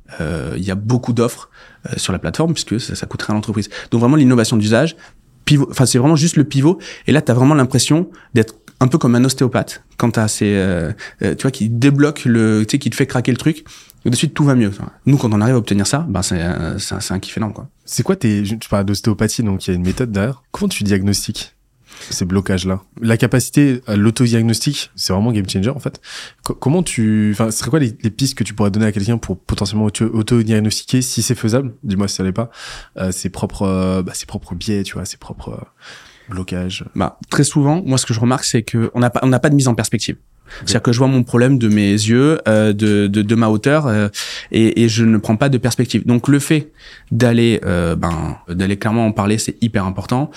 [0.57, 1.51] il y a beaucoup d'offres
[1.97, 3.69] sur la plateforme puisque ça, ça coûterait à l'entreprise.
[3.91, 4.97] Donc vraiment l'innovation d'usage
[5.45, 6.79] pivot, enfin c'est vraiment juste le pivot.
[7.07, 10.55] Et là, tu as vraiment l'impression d'être un peu comme un ostéopathe quand t'as ces,
[10.57, 13.65] euh, euh, tu vois, qui débloque le, tu sais, qui te fait craquer le truc.
[14.05, 14.71] Et de suite, tout va mieux.
[15.07, 17.69] Nous, quand on arrive à obtenir ça, ben c'est euh, c'est un, kiff énorme, quoi.
[17.87, 20.43] C'est quoi tes, tu parles d'ostéopathie, donc il y a une méthode derrière.
[20.51, 21.55] Comment tu diagnostiques
[22.11, 22.83] ces blocages-là?
[23.01, 26.03] La capacité à l'autodiagnostic, c'est vraiment game changer en fait.
[26.43, 29.17] Co- comment tu, enfin, ce serait quoi les, pistes que tu pourrais donner à quelqu'un
[29.17, 31.73] pour potentiellement auto- autodiagnostiquer si c'est faisable?
[31.83, 32.51] Dis-moi si ça l'est pas.
[32.99, 35.67] Euh, ses propres, euh, bah, ses propres biais, tu vois, ses propres
[36.29, 36.85] blocages.
[36.95, 39.41] Bah, très souvent, moi, ce que je remarque, c'est que on n'a pas, on n'a
[39.41, 40.17] pas de mise en perspective.
[40.59, 43.87] C'est-à-dire que je vois mon problème de mes yeux, euh, de, de, de ma hauteur,
[43.87, 44.09] euh,
[44.53, 46.07] et, et je ne prends pas de perspective.
[46.07, 46.71] Donc le fait
[47.11, 50.31] d'aller, euh, ben, d'aller clairement en parler, c'est hyper important.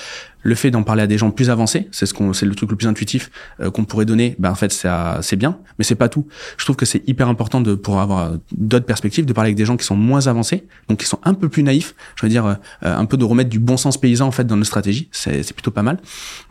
[0.47, 2.71] Le fait d'en parler à des gens plus avancés, c'est ce qu'on, c'est le truc
[2.71, 3.29] le plus intuitif
[3.60, 4.38] euh, qu'on pourrait donner.
[4.39, 6.25] Ben en fait, ça, c'est bien, mais c'est pas tout.
[6.57, 9.65] Je trouve que c'est hyper important de pour avoir d'autres perspectives, de parler avec des
[9.65, 11.95] gens qui sont moins avancés, donc qui sont un peu plus naïfs.
[12.15, 14.55] Je veux dire, euh, un peu de remettre du bon sens paysan en fait dans
[14.55, 15.10] nos stratégies.
[15.12, 15.99] C'est, c'est plutôt pas mal.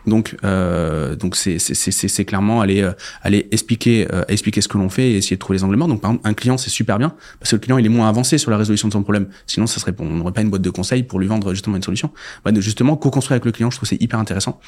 [0.07, 4.69] Donc, euh, donc c'est, c'est, c'est, c'est clairement aller, euh, aller expliquer, euh, expliquer ce
[4.69, 5.89] que l'on fait et essayer de trouver les angles morts.
[5.89, 8.09] Donc, par exemple, un client, c'est super bien parce que le client, il est moins
[8.09, 9.29] avancé sur la résolution de son problème.
[9.47, 11.83] Sinon, ça serait, on n'aurait pas une boîte de conseils pour lui vendre justement une
[11.83, 12.11] solution.
[12.45, 14.61] De justement, co-construire avec le client, je trouve c'est hyper intéressant.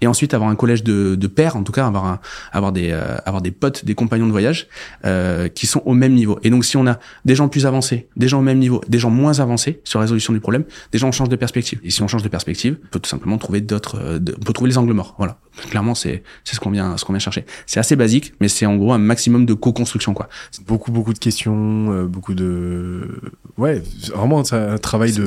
[0.00, 2.20] Et ensuite, avoir un collège de, de pairs, en tout cas, avoir
[2.52, 4.68] avoir des, euh, avoir des potes, des compagnons de voyage,
[5.04, 6.38] euh, qui sont au même niveau.
[6.42, 8.98] Et donc, si on a des gens plus avancés, des gens au même niveau, des
[8.98, 11.80] gens moins avancés sur la résolution du problème, déjà, on change de perspective.
[11.84, 14.52] Et si on change de perspective, on peut tout simplement trouver d'autres, euh, on peut
[14.52, 15.14] trouver les angles morts.
[15.18, 15.38] Voilà.
[15.70, 17.44] Clairement, c'est, c'est ce qu'on vient, ce qu'on vient chercher.
[17.66, 20.28] C'est assez basique, mais c'est en gros un maximum de co-construction, quoi.
[20.66, 23.20] Beaucoup, beaucoup de questions, euh, beaucoup de,
[23.56, 25.22] ouais, vraiment un, travail de.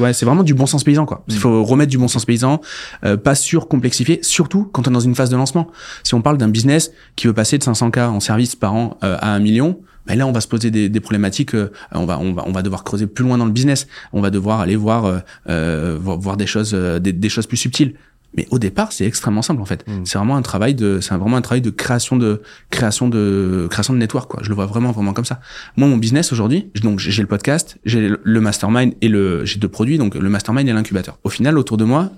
[0.00, 1.24] Ouais, c'est vraiment du bon sens paysan, quoi.
[1.28, 1.38] Il Mm.
[1.38, 2.60] faut remettre du bon sens paysan,
[3.04, 5.68] euh, pas surcomplexifier, surtout quand on est dans une phase de lancement.
[6.02, 9.16] Si on parle d'un business qui veut passer de 500K en service par an euh,
[9.20, 11.54] à un million, ben là, on va se poser des, des problématiques.
[11.54, 13.86] euh, on va, on va, on va devoir creuser plus loin dans le business.
[14.12, 17.46] On va devoir aller voir, euh, euh, voir, voir des choses, euh, des, des choses
[17.46, 17.94] plus subtiles.
[18.36, 19.86] Mais au départ, c'est extrêmement simple en fait.
[19.86, 20.04] Mm.
[20.04, 23.92] C'est vraiment un travail de, c'est vraiment un travail de création de, création de, création
[23.92, 24.40] de network quoi.
[24.42, 25.40] Je le vois vraiment, vraiment comme ça.
[25.76, 29.58] Moi, mon business aujourd'hui, donc j'ai le podcast, j'ai le- le mastermind et le, j'ai
[29.58, 31.18] deux produits, donc le mastermind et l'incubateur.
[31.24, 32.10] Au final, autour de moi,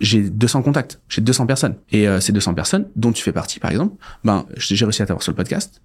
[0.00, 1.74] j'ai 200 contacts, j'ai 200 personnes.
[1.92, 5.06] Et euh, ces 200 personnes, dont tu fais partie par exemple, ben j'ai réussi à
[5.06, 5.82] t'avoir sur le podcast.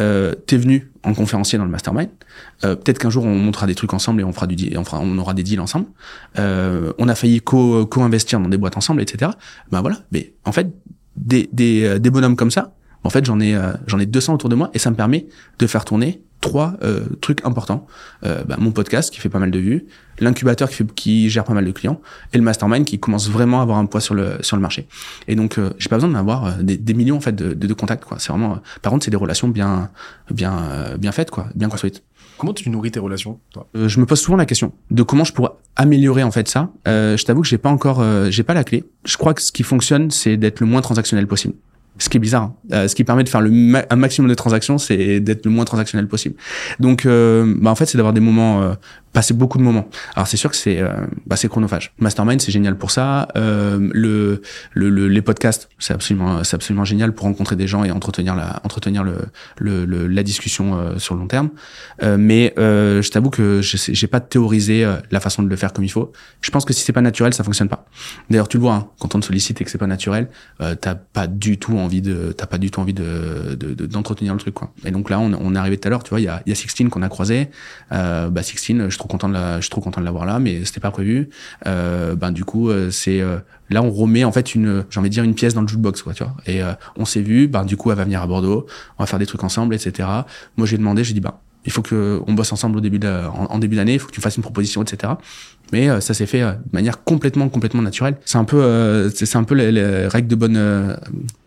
[0.00, 2.10] Euh, T'es venu en conférencier dans le mastermind.
[2.64, 5.00] Euh, Peut-être qu'un jour on montera des trucs ensemble et on fera du, on fera,
[5.00, 5.86] on aura des deals ensemble.
[6.38, 9.30] Euh, on a failli co- co-investir dans des boîtes ensemble, etc.
[9.70, 9.98] Ben voilà.
[10.12, 10.68] Mais en fait,
[11.16, 12.74] des, des, euh, des bonhommes comme ça,
[13.04, 15.26] en fait, j'en ai, euh, j'en ai 200 autour de moi et ça me permet
[15.58, 17.86] de faire tourner trois euh, trucs importants.
[18.26, 19.86] Euh, bah, mon podcast qui fait pas mal de vues,
[20.20, 22.00] l'incubateur qui, fait- qui gère pas mal de clients
[22.34, 24.86] et le mastermind qui commence vraiment à avoir un poids sur le, sur le marché.
[25.26, 27.66] Et donc, euh, j'ai pas besoin d'avoir euh, des, des millions en fait de, de,
[27.66, 28.04] de contacts.
[28.04, 28.18] Quoi.
[28.20, 29.90] C'est vraiment, euh, par contre, c'est des relations bien,
[30.30, 32.02] bien, euh, bien faites, quoi, bien construites.
[32.36, 33.68] Comment tu nourris tes relations, toi?
[33.76, 36.70] Euh, je me pose souvent la question de comment je pourrais améliorer en fait ça.
[36.88, 38.84] Euh, je t'avoue que j'ai pas encore, euh, j'ai pas la clé.
[39.06, 41.54] Je crois que ce qui fonctionne, c'est d'être le moins transactionnel possible.
[41.98, 42.42] Ce qui est bizarre.
[42.42, 42.54] hein.
[42.72, 45.50] Euh, ce qui permet de faire le ma- un maximum de transactions, c'est d'être le
[45.52, 46.34] moins transactionnel possible.
[46.80, 48.74] Donc, euh, bah en fait, c'est d'avoir des moments, euh,
[49.14, 49.88] passer beaucoup de moments.
[50.16, 50.92] Alors c'est sûr que c'est, euh,
[51.26, 51.94] bah, c'est chronophage.
[51.98, 53.28] Mastermind, c'est génial pour ça.
[53.36, 54.42] Euh, le,
[54.74, 58.34] le, le- les podcasts, c'est absolument, c'est absolument génial pour rencontrer des gens et entretenir
[58.34, 59.14] la, entretenir le,
[59.58, 61.48] le, le- la discussion euh, sur le long terme.
[62.02, 65.84] Euh, mais euh, je t'avoue que j'ai pas théorisé la façon de le faire comme
[65.84, 66.12] il faut.
[66.42, 67.86] Je pense que si c'est pas naturel, ça fonctionne pas.
[68.28, 70.28] D'ailleurs, tu le vois, hein, quand on te sollicite et que c'est pas naturel,
[70.80, 74.32] t'as pas du tout envie de, t'as pas du tout envie de, de- de- d'entretenir
[74.34, 74.72] le truc, quoi.
[74.84, 76.42] Et donc là, on, on est arrivé tout à l'heure, tu vois, il y a,
[76.46, 77.48] y a Sixtine qu'on a croisé.
[77.90, 80.64] Bah Sixtine, je trop content de la, je suis trop content de l'avoir là, mais
[80.64, 81.28] c'était pas prévu.
[81.66, 83.38] Euh, ben du coup, euh, c'est euh,
[83.68, 86.02] là on remet en fait une, j'ai envie de dire une pièce dans le jukebox,
[86.02, 86.34] quoi, tu vois.
[86.46, 88.66] Et euh, on s'est vu, ben du coup, elle va venir à Bordeaux,
[88.98, 90.08] on va faire des trucs ensemble, etc.
[90.56, 93.08] Moi, j'ai demandé, j'ai dit, bah il faut que on bosse ensemble au début de,
[93.08, 95.14] en, en début d'année, il faut que tu me fasses une proposition, etc.
[95.72, 98.16] Mais euh, ça s'est fait euh, de manière complètement, complètement naturelle.
[98.26, 100.94] C'est un peu, euh, c'est un peu les, les règles de bonne, euh,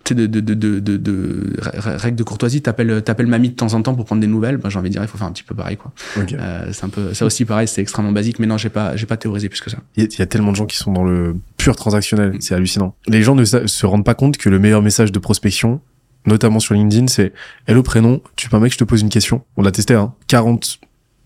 [0.04, 2.62] tu sais, de, de, de, de, de, de- rè- règles de courtoisie.
[2.64, 4.58] T'appelles, t'appelles mamie de temps en temps pour prendre des nouvelles.
[4.58, 5.92] Ben, j'ai envie de dire, il faut faire un petit peu pareil, quoi.
[6.20, 6.34] Ok.
[6.34, 8.40] Euh, c'est un peu, ça aussi pareil, c'est extrêmement basique.
[8.40, 9.78] Mais non, j'ai pas, j'ai pas théorisé plus que ça.
[9.96, 12.36] Il y, a- il y a tellement de gens qui sont dans le pur transactionnel,
[12.40, 12.96] c'est hallucinant.
[13.08, 15.80] Les gens ne se rendent pas compte que le meilleur message de prospection,
[16.28, 17.34] notamment sur LinkedIn, c'est
[17.66, 20.80] Hello prénom, tu permets que je te pose une question On l'a testé, hein 40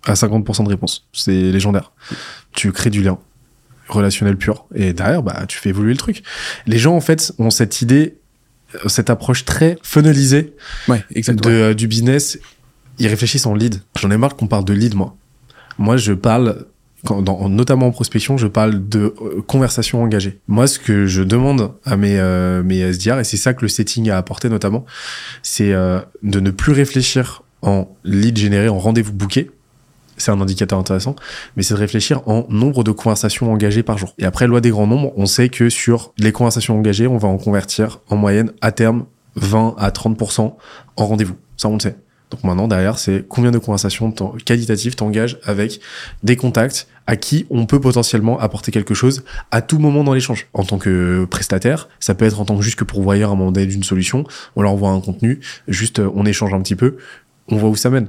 [0.05, 1.07] à 50% de réponse.
[1.13, 1.91] C'est légendaire.
[2.53, 3.19] Tu crées du lien
[3.89, 6.23] relationnel pur et derrière bah tu fais évoluer le truc.
[6.65, 8.15] Les gens en fait ont cette idée
[8.75, 10.53] euh, cette approche très funnelisée
[10.87, 12.39] Ouais, de, euh, du business,
[12.99, 13.81] ils réfléchissent en lead.
[13.99, 15.15] J'en ai marre qu'on parle de lead, moi.
[15.77, 16.65] Moi, je parle,
[17.09, 20.39] notamment en prospection, je parle de euh, conversation engagée.
[20.47, 24.09] Moi, ce que je demande à mes, euh, SDR, et c'est ça que le setting
[24.09, 24.85] a apporté notamment,
[25.43, 29.51] c'est euh, de ne plus réfléchir en lead généré, en rendez-vous booké.
[30.17, 31.15] c'est un indicateur intéressant,
[31.55, 34.13] mais c'est de réfléchir en nombre de conversations engagées par jour.
[34.17, 37.27] Et après, loi des grands nombres, on sait que sur les conversations engagées, on va
[37.27, 40.55] en convertir en moyenne à terme 20 à 30%
[40.97, 41.35] en rendez-vous.
[41.57, 41.95] Ça, on le sait.
[42.31, 44.13] Donc maintenant, derrière, c'est combien de conversations
[44.45, 45.79] qualitatives t'engages avec
[46.23, 50.47] des contacts à qui on peut potentiellement apporter quelque chose à tout moment dans l'échange.
[50.53, 53.35] En tant que prestataire, ça peut être en tant que juste que pourvoyeur à un
[53.35, 54.23] moment donné d'une solution,
[54.55, 56.97] on leur envoie un contenu, juste euh, on échange un petit peu,
[57.49, 58.07] on voit où ça mène.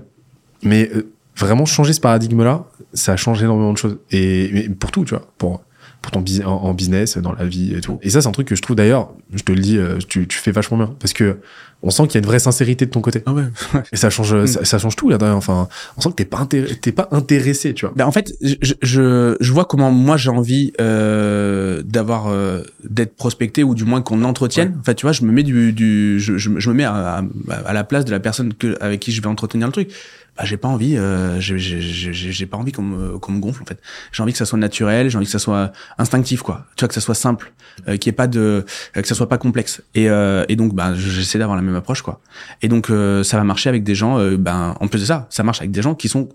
[0.63, 3.99] Mais euh, vraiment changer ce paradigme-là, ça change énormément de choses.
[4.13, 5.63] Et, pour tout, tu vois, pour
[6.01, 8.01] pour ton en, business, dans la vie et tout.
[8.03, 10.27] Et ça, c'est un truc que je trouve d'ailleurs, je te le dis, euh, tu,
[10.27, 10.97] tu fais vachement bien.
[10.99, 11.39] Parce que
[11.83, 13.23] on sent qu'il y a une vraie sincérité de ton côté.
[13.27, 13.45] Ah ouais.
[13.93, 14.47] Et ça change, mm.
[14.47, 17.95] ça, change tout là Enfin, on sent que t'es pas t'es pas intéressé, tu vois.
[17.97, 23.17] Ben en fait, je, je, je vois comment moi j'ai envie euh, d'avoir euh, d'être
[23.17, 24.77] prospecté ou du moins qu'on entretienne.
[24.81, 27.73] En fait, tu vois, je me mets du, du je, je, me mets à, à,
[27.73, 29.93] la place de la personne que, avec qui je vais entretenir le truc
[30.37, 33.79] bah, j'ai pas envie, euh, j'ai pas envie qu'on me, qu'on me gonfle en fait.
[34.13, 36.65] J'ai envie que ça soit naturel, j'ai envie que ça soit instinctif quoi.
[36.75, 37.53] Tu vois que ça soit simple,
[37.87, 38.65] euh, qu'il y ait pas de,
[38.95, 39.83] que ça soit pas complexe.
[39.95, 42.21] Et, euh, et donc bah j'essaie d'avoir la même approche quoi.
[42.63, 45.27] Et donc euh, ça va marcher avec des gens, euh, ben en plus de ça,
[45.31, 46.29] ça marche avec des gens qui sont,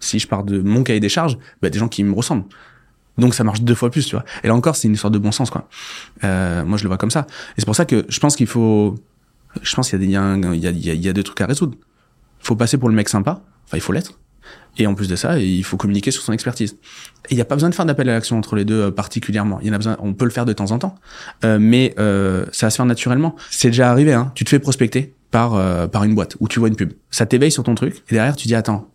[0.00, 2.44] si je pars de mon cahier des charges, bah, des gens qui me ressemblent.
[3.18, 4.24] Donc ça marche deux fois plus, tu vois.
[4.42, 5.68] Et là encore, c'est une histoire de bon sens, quoi.
[6.24, 7.26] Euh, moi, je le vois comme ça.
[7.50, 8.94] Et c'est pour ça que je pense qu'il faut,
[9.60, 11.22] je pense qu'il y a, il y a, il y a, il y a deux
[11.22, 11.76] trucs à résoudre
[12.42, 13.40] faut passer pour le mec sympa.
[13.64, 14.18] Enfin, il faut l'être.
[14.78, 16.76] Et en plus de ça, il faut communiquer sur son expertise.
[17.30, 19.58] Il n'y a pas besoin de faire d'appel à l'action entre les deux euh, particulièrement.
[19.60, 20.94] Il y en a besoin, on peut le faire de temps en temps,
[21.44, 23.36] euh, mais euh, ça va se faire naturellement.
[23.50, 24.32] C'est déjà arrivé, hein.
[24.34, 26.92] Tu te fais prospecter par euh, par une boîte où tu vois une pub.
[27.10, 28.88] Ça t'éveille sur ton truc et derrière tu dis attends,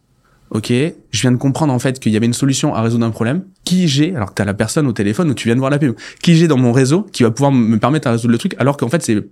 [0.52, 3.12] ok, je viens de comprendre en fait qu'il y avait une solution à résoudre un
[3.12, 3.44] problème.
[3.66, 5.80] Qui j'ai alors que t'as la personne au téléphone où tu viens de voir la
[5.80, 5.96] pub.
[6.22, 8.78] Qui j'ai dans mon réseau qui va pouvoir me permettre de résoudre le truc alors
[8.78, 9.28] qu'en fait c'est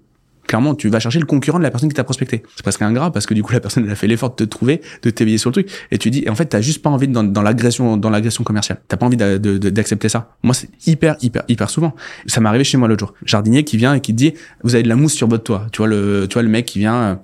[0.47, 2.43] clairement, tu vas chercher le concurrent de la personne qui t'a prospecté.
[2.55, 4.43] C'est presque ingrat parce que du coup, la personne elle a fait l'effort de te
[4.43, 6.89] trouver, de t'éveiller sur le truc, et tu dis, et en fait, t'as juste pas
[6.89, 8.79] envie dans, l'agression, dans l'agression commerciale.
[8.87, 10.35] T'as pas envie d'accepter ça.
[10.43, 11.95] Moi, c'est hyper, hyper, hyper souvent.
[12.27, 13.13] Ça m'est arrivé chez moi l'autre jour.
[13.23, 15.67] Jardinier qui vient et qui dit, vous avez de la mousse sur votre toit.
[15.71, 16.95] Tu vois le, tu vois le mec qui vient.
[16.95, 17.15] Euh,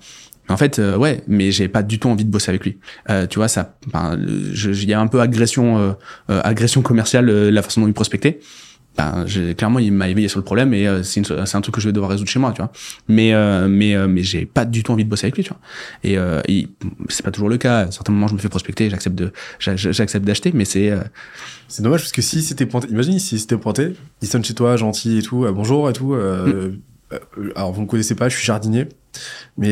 [0.50, 2.78] en fait, euh, ouais, mais j'ai pas du tout envie de bosser avec lui.
[3.10, 5.96] Euh, tu vois, ça, il y a un peu agression,
[6.28, 8.40] agression commerciale, la façon dont il prospectait
[8.98, 9.26] ben,
[9.58, 11.94] clairement il m'a éveillé sur le problème et euh, c'est un truc que je vais
[11.94, 12.72] devoir résoudre chez moi tu vois
[13.08, 15.50] mais euh, mais euh, mais j'ai pas du tout envie de bosser avec lui tu
[15.50, 15.60] vois
[16.04, 16.42] et, euh,
[17.08, 20.26] c'est pas toujours le cas à certains moments je me fais prospecter j'accepte de j'accepte
[20.26, 20.92] d'acheter mais c'est
[21.70, 24.76] c'est dommage parce que si c'était pointé imagine si c'était pointé il sonne chez toi
[24.76, 26.78] gentil et tout bonjour et tout mm.
[27.56, 28.90] alors vous me connaissez pas je suis jardinier
[29.58, 29.72] mais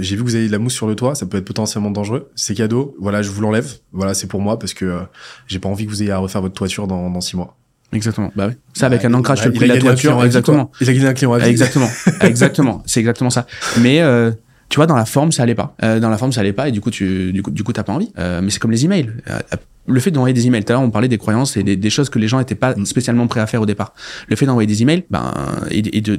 [0.00, 1.92] j'ai vu que vous avez de la mousse sur le toit, ça peut être potentiellement
[1.92, 2.30] dangereux.
[2.34, 3.72] C'est cadeau, voilà, je vous l'enlève.
[3.92, 4.98] Voilà, c'est pour moi parce que
[5.46, 7.56] j'ai pas envie que vous ayez à refaire votre toiture dans, dans six mois.
[7.94, 8.32] Exactement.
[8.36, 8.54] Bah oui.
[8.74, 10.22] Ça avec un ancrage sur le prix de la toiture.
[10.24, 10.70] Exactement.
[10.80, 11.48] Il a gagné un client à vie.
[11.48, 11.88] Exactement.
[12.20, 12.82] exactement.
[12.86, 13.46] C'est exactement ça.
[13.80, 14.32] Mais euh,
[14.68, 15.76] tu vois, dans la forme, ça allait pas.
[15.82, 17.72] Euh, dans la forme, ça allait pas, et du coup, tu, du coup, du coup,
[17.72, 18.10] t'as pas envie.
[18.18, 19.10] Euh, mais c'est comme les emails.
[19.30, 19.38] Euh,
[19.86, 20.64] le fait d'envoyer des emails.
[20.64, 22.54] Tout à l'heure, on parlait des croyances et des, des, choses que les gens étaient
[22.54, 22.86] pas mm.
[22.86, 23.94] spécialement prêts à faire au départ.
[24.28, 25.32] Le fait d'envoyer des emails, ben,
[25.70, 26.16] et, et de,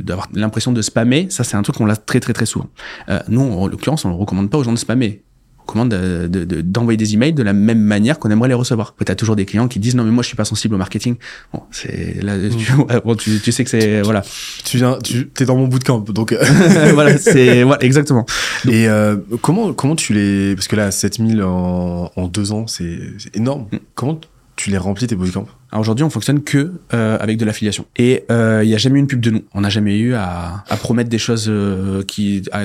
[0.00, 2.68] d'avoir l'impression de spammer, ça, c'est un truc qu'on l'a très, très, très souvent.
[3.08, 5.22] Euh, nous, en l'occurrence, on le recommande pas aux gens de spammer
[5.66, 8.94] commande d'envoyer de, de, des emails de la même manière qu'on aimerait les recevoir.
[9.04, 10.78] Tu as toujours des clients qui disent non mais moi je suis pas sensible au
[10.78, 11.16] marketing.
[11.52, 13.00] Bon, c'est là mm.
[13.04, 14.22] bon, tu, tu, sais que c'est voilà.
[14.64, 16.42] Tu viens tu es dans mon bootcamp donc euh.
[16.94, 18.24] voilà, c'est voilà, exactement.
[18.68, 22.98] Et euh, comment comment tu les parce que là 7000 en, en deux ans, c'est
[23.34, 23.66] énorme.
[23.72, 23.76] Mm.
[23.94, 24.20] Comment
[24.56, 27.84] tu les remplis tes bootcamps Aujourd'hui, on fonctionne que euh, avec de l'affiliation.
[27.96, 29.42] Et euh, il n'y a jamais eu une pub de nous.
[29.52, 32.64] On n'a jamais eu à, promettre des choses euh, qui, à,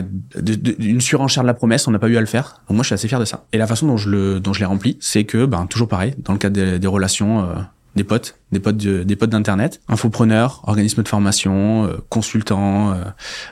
[0.80, 1.88] une surenchère de la promesse.
[1.88, 2.62] On n'a pas eu à le faire.
[2.70, 3.46] Moi, je suis assez fier de ça.
[3.52, 6.16] Et la façon dont je le, dont je l'ai rempli, c'est que, ben, toujours pareil,
[6.20, 7.48] dans le cadre des, relations.
[7.94, 12.96] Des potes, des potes, des potes d'internet, infopreneurs, organismes de formation, consultants,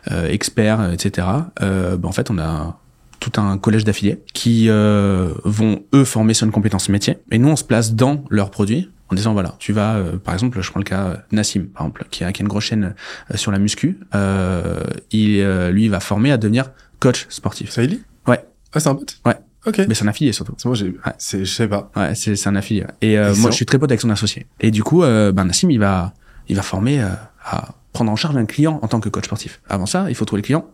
[0.09, 1.27] experts, etc.
[1.59, 2.79] Ben, en fait, on a
[3.19, 7.55] tout un collège d'affiliés qui vont eux former sur une compétence métier et nous on
[7.55, 10.79] se place dans leurs produits en disant voilà, tu vas, euh, par exemple, je prends
[10.79, 12.95] le cas euh, Nassim, par exemple, qui a, qui a une grosse chaîne
[13.31, 17.71] euh, sur la muscu, euh, il, lui, il va former à devenir coach sportif.
[17.71, 18.43] Ça, il dit Ouais.
[18.73, 19.19] Ah, c'est un pote?
[19.25, 19.35] Ouais.
[19.65, 19.81] Ok.
[19.87, 20.53] Mais c'est un affilié surtout.
[20.57, 21.13] C'est moi, j'ai, ouais.
[21.17, 21.91] c'est, je sais pas.
[21.95, 22.85] Ouais, c'est, c'est un affilié.
[23.01, 24.45] Et moi, je suis très pote avec son associé.
[24.59, 26.13] Et du coup, ben Nassim, il va,
[26.47, 29.59] il va former à prendre en charge un client en tant que coach sportif.
[29.67, 30.65] Avant ça, il faut trouver le client,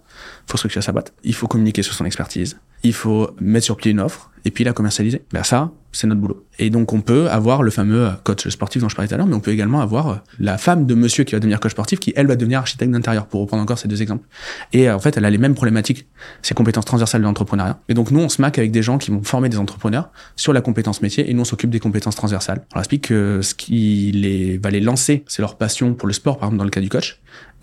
[0.47, 3.77] il faut structurer sa boîte, il faut communiquer sur son expertise, il faut mettre sur
[3.77, 5.23] pied une offre et puis la commercialiser.
[5.31, 6.45] Ben ça, c'est notre boulot.
[6.59, 9.25] Et donc on peut avoir le fameux coach sportif dont je parlais tout à l'heure,
[9.25, 11.99] mais on peut également avoir euh, la femme de monsieur qui va devenir coach sportif,
[11.99, 14.25] qui elle va devenir architecte d'intérieur, pour reprendre encore ces deux exemples.
[14.71, 16.05] Et euh, en fait, elle a les mêmes problématiques,
[16.43, 17.79] ses compétences transversales de l'entrepreneuriat.
[17.89, 20.53] Et donc nous, on se maque avec des gens qui vont former des entrepreneurs sur
[20.53, 22.65] la compétence métier, et nous on s'occupe des compétences transversales.
[22.75, 26.37] On explique que ce qui les, va les lancer, c'est leur passion pour le sport,
[26.37, 27.14] par exemple dans le cas du coach,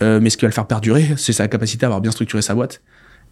[0.02, 2.42] euh, mais ce qui va le faire perdurer, c'est sa capacité à avoir bien structuré
[2.42, 2.82] sa boîte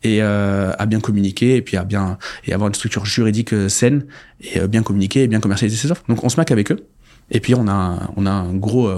[0.02, 3.68] et euh, à bien communiquer et puis à bien et avoir une structure juridique euh,
[3.68, 4.06] saine
[4.40, 6.04] et bien communiquer et bien commercialiser ses offres.
[6.08, 6.86] Donc on se mac avec eux.
[7.30, 8.88] Et puis on a on a un gros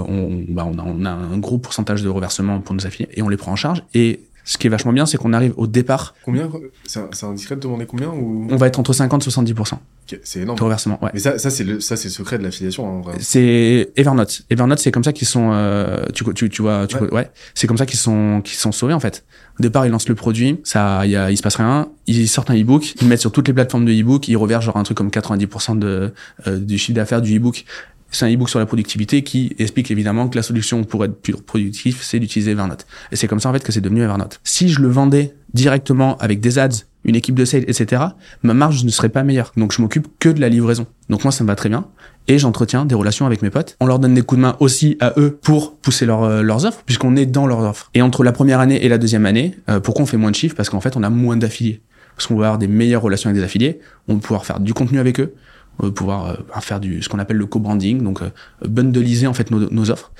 [0.48, 3.28] bah, on, a, on a un gros pourcentage de reversement pour nos affiliés et on
[3.28, 6.14] les prend en charge et ce qui est vachement bien, c'est qu'on arrive au départ,
[6.24, 6.50] Combien
[6.86, 8.48] C'est indiscret de demander combien ou?
[8.50, 10.58] On va être entre 50 et 70% Ok, C'est énorme.
[10.58, 10.98] de reversement.
[11.02, 11.10] Ouais.
[11.14, 13.14] Mais ça, ça c'est le, ça c'est le secret de l'affiliation en vrai.
[13.20, 14.42] C'est Evernote.
[14.50, 15.50] Evernote, c'est comme ça qu'ils sont.
[15.52, 17.30] euh, tu, tu, tu vois, tu Ouais.
[17.54, 19.24] C'est comme ça qu'ils sont, qu'ils sont sauvés en fait.
[19.60, 21.88] Au départ, ils lancent le produit, ça, y a, il se passe rien.
[22.06, 24.64] Ils sortent un ebook, ils le mettent sur toutes les plateformes de ebook, ils reversent
[24.64, 26.12] genre un truc comme 90% de
[26.46, 27.64] euh, du chiffre d'affaires du ebook.
[28.12, 31.34] C'est un ebook sur la productivité qui explique évidemment que la solution pour être plus
[31.34, 32.86] productif, c'est d'utiliser Evernote.
[33.10, 34.40] Et c'est comme ça en fait que c'est devenu Evernote.
[34.44, 38.02] Si je le vendais directement avec des ads, une équipe de sales, etc.,
[38.42, 39.52] ma marge ne serait pas meilleure.
[39.56, 40.86] Donc je m'occupe que de la livraison.
[41.08, 41.86] Donc moi ça me va très bien
[42.28, 43.76] et j'entretiens des relations avec mes potes.
[43.80, 46.64] On leur donne des coups de main aussi à eux pour pousser leur, euh, leurs
[46.64, 47.90] offres, puisqu'on est dans leurs offres.
[47.94, 50.36] Et entre la première année et la deuxième année, euh, pourquoi on fait moins de
[50.36, 50.54] chiffres?
[50.54, 51.80] Parce qu'en fait, on a moins d'affiliés.
[52.16, 54.74] Parce qu'on va avoir des meilleures relations avec des affiliés, on va pouvoir faire du
[54.74, 55.34] contenu avec eux,
[55.78, 58.30] on va pouvoir euh, faire du ce qu'on appelle le co-branding, donc euh,
[58.66, 60.12] bundleiser en fait nos, nos offres.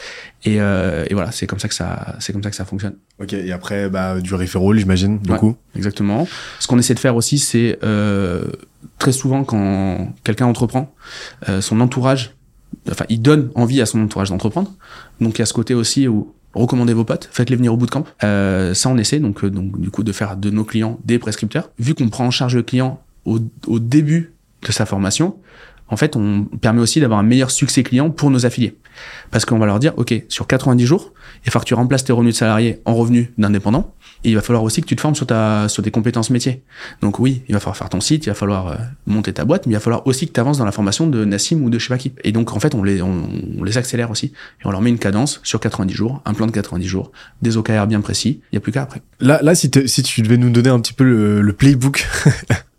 [0.44, 2.94] Et, euh, et voilà, c'est comme ça que ça, c'est comme ça que ça fonctionne.
[3.20, 5.54] Ok, et après, bah, du referral, j'imagine, du Ouais.
[5.76, 6.26] Exactement.
[6.58, 8.44] Ce qu'on essaie de faire aussi, c'est euh,
[8.98, 10.94] très souvent quand quelqu'un entreprend,
[11.48, 12.34] euh, son entourage,
[12.90, 14.72] enfin, il donne envie à son entourage d'entreprendre.
[15.20, 18.04] Donc, il y a ce côté aussi où recommandez vos potes, faites-les venir au bootcamp.
[18.24, 21.70] Euh, ça, on essaie donc, donc du coup de faire de nos clients des prescripteurs.
[21.78, 24.31] Vu qu'on prend en charge le client au, au début
[24.66, 25.36] de sa formation,
[25.92, 28.78] en fait, on permet aussi d'avoir un meilleur succès client pour nos affiliés.
[29.30, 32.04] Parce qu'on va leur dire, OK, sur 90 jours, il va falloir que tu remplaces
[32.04, 33.94] tes revenus de salarié en revenus d'indépendant.
[34.24, 36.62] Et il va falloir aussi que tu te formes sur, ta, sur tes compétences métiers.
[37.02, 39.66] Donc oui, il va falloir faire ton site, il va falloir euh, monter ta boîte,
[39.66, 41.78] mais il va falloir aussi que tu avances dans la formation de Nassim ou de
[41.78, 41.92] je.
[42.24, 43.28] Et donc en fait, on les, on,
[43.62, 44.32] les accélère aussi.
[44.62, 47.58] Et on leur met une cadence sur 90 jours, un plan de 90 jours, des
[47.58, 48.40] OKR bien précis.
[48.50, 49.02] Il n'y a plus qu'à après.
[49.20, 52.06] Là, là si, si tu devais nous donner un petit peu le, le playbook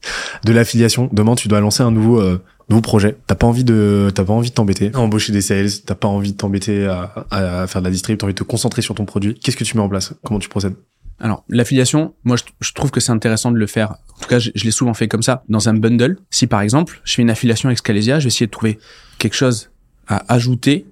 [0.44, 3.18] de l'affiliation, demain tu dois lancer un nouveau, euh, nouveau projet.
[3.28, 6.08] T'as pas envie de, t'as pas envie de t'embêter à embaucher des sales, t'as pas
[6.08, 8.96] envie de t'embêter à, à faire de la distrib, t'as envie de te concentrer sur
[8.96, 9.36] ton produit.
[9.36, 10.14] Qu'est-ce que tu mets en place?
[10.24, 10.76] Comment tu procèdes?
[11.20, 13.92] Alors, l'affiliation, moi, je, trouve que c'est intéressant de le faire.
[14.18, 16.18] En tout cas, je, je l'ai souvent fait comme ça, dans un bundle.
[16.30, 18.80] Si, par exemple, je fais une affiliation avec Scalesia, je vais essayer de trouver
[19.20, 19.70] quelque chose
[20.08, 20.86] à ajouter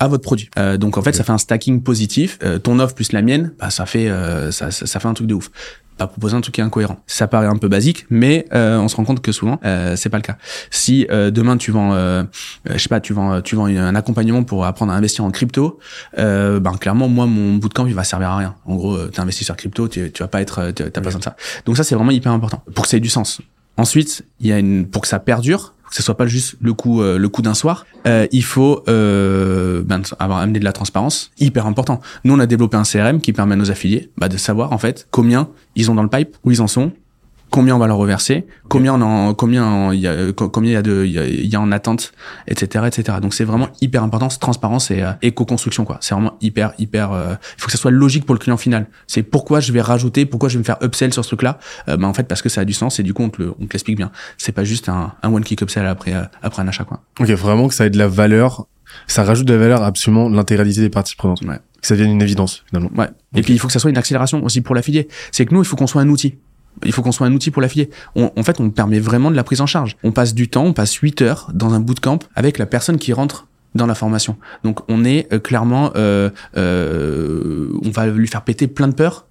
[0.00, 0.50] à votre produit.
[0.58, 2.38] Euh, donc, en fait, ça fait un stacking positif.
[2.42, 5.14] Euh, ton offre plus la mienne, bah, ça fait, euh, ça, ça, ça fait un
[5.14, 5.50] truc de ouf.
[5.98, 6.98] Pas proposer un truc qui est incohérent.
[7.06, 10.08] Ça paraît un peu basique, mais euh, on se rend compte que souvent, euh, c'est
[10.08, 10.38] pas le cas.
[10.70, 14.64] Si euh, demain tu vends, je sais pas, tu vends, tu vends un accompagnement pour
[14.64, 15.78] apprendre à investir en crypto,
[16.16, 18.54] euh, ben clairement moi mon bootcamp il va servir à rien.
[18.64, 21.18] En gros, euh, t'es investi sur crypto, tu, tu vas pas être, t'as pas besoin
[21.18, 21.36] de ça.
[21.66, 23.42] Donc ça c'est vraiment hyper important pour que ça ait du sens.
[23.76, 26.72] Ensuite, il y a une pour que ça perdure, que ce soit pas juste le
[26.72, 30.72] coup euh, le coup d'un soir, euh, il faut euh, ben, avoir amené de la
[30.72, 32.00] transparence, hyper important.
[32.24, 34.78] Nous on a développé un CRM qui permet à nos affiliés bah, de savoir en
[34.78, 36.92] fait combien ils ont dans le pipe, où ils en sont,
[37.50, 40.70] combien on va leur reverser, combien on en, combien en- il y a, co- combien
[40.70, 41.12] il y a de, il
[41.44, 42.12] y y a en attente,
[42.46, 43.18] etc., etc.
[43.20, 45.98] Donc c'est vraiment hyper important, transparence et, euh, et co-construction quoi.
[46.00, 47.12] C'est vraiment hyper, hyper.
[47.12, 48.86] euh, il faut que ça soit logique pour le client final.
[49.06, 51.58] C'est pourquoi je vais rajouter, pourquoi je vais me faire upsell sur ce truc-là?
[51.88, 53.42] Euh, ben en fait parce que ça a du sens et du coup on te
[53.42, 54.10] le- on te l'explique bien.
[54.38, 57.02] C'est pas juste un, un one click upsell après euh, après un achat quoi.
[57.18, 58.66] Ok, vraiment que ça ait de la valeur,
[59.06, 61.42] ça rajoute de la valeur à absolument l'intégralité des parties prenantes.
[61.42, 61.58] Ouais.
[61.80, 62.90] Que ça devienne une évidence finalement.
[62.96, 63.08] Ouais.
[63.34, 65.08] Et puis il faut que ça soit une accélération aussi pour l'affilié.
[65.32, 66.34] C'est que nous, il faut qu'on soit un outil.
[66.84, 67.90] Il faut qu'on soit un outil pour l'affilié.
[68.16, 69.96] En fait, on permet vraiment de la prise en charge.
[70.02, 73.12] On passe du temps, on passe 8 heures dans un bootcamp avec la personne qui
[73.12, 74.36] rentre dans la formation.
[74.64, 79.26] Donc on est euh, clairement, euh, euh, on va lui faire péter plein de peurs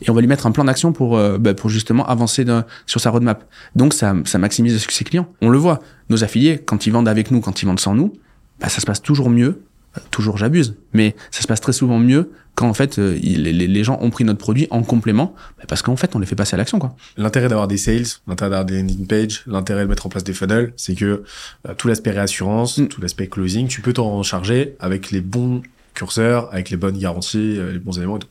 [0.00, 2.44] et on va lui mettre un plan d'action pour bah, pour justement avancer
[2.86, 3.44] sur sa roadmap.
[3.76, 5.28] Donc ça, ça maximise le succès client.
[5.40, 5.80] On le voit.
[6.08, 8.12] Nos affiliés, quand ils vendent avec nous, quand ils vendent sans nous,
[8.60, 9.62] bah, ça se passe toujours mieux.
[10.10, 13.52] Toujours j'abuse, mais ça se passe très souvent mieux quand en fait euh, il- les,
[13.52, 15.34] les gens ont pris notre produit en complément,
[15.68, 16.94] parce qu'en fait on les fait passer à l'action quoi.
[17.16, 20.32] L'intérêt d'avoir des sales, l'intérêt d'avoir des landing pages, l'intérêt de mettre en place des
[20.34, 21.24] funnels, c'est que
[21.68, 22.88] euh, tout l'aspect réassurance, Mm.
[22.88, 25.62] tout l'aspect closing, tu peux t'en charger avec les bons
[25.94, 28.28] curseurs, avec les bonnes garanties, euh, les bons éléments et tout.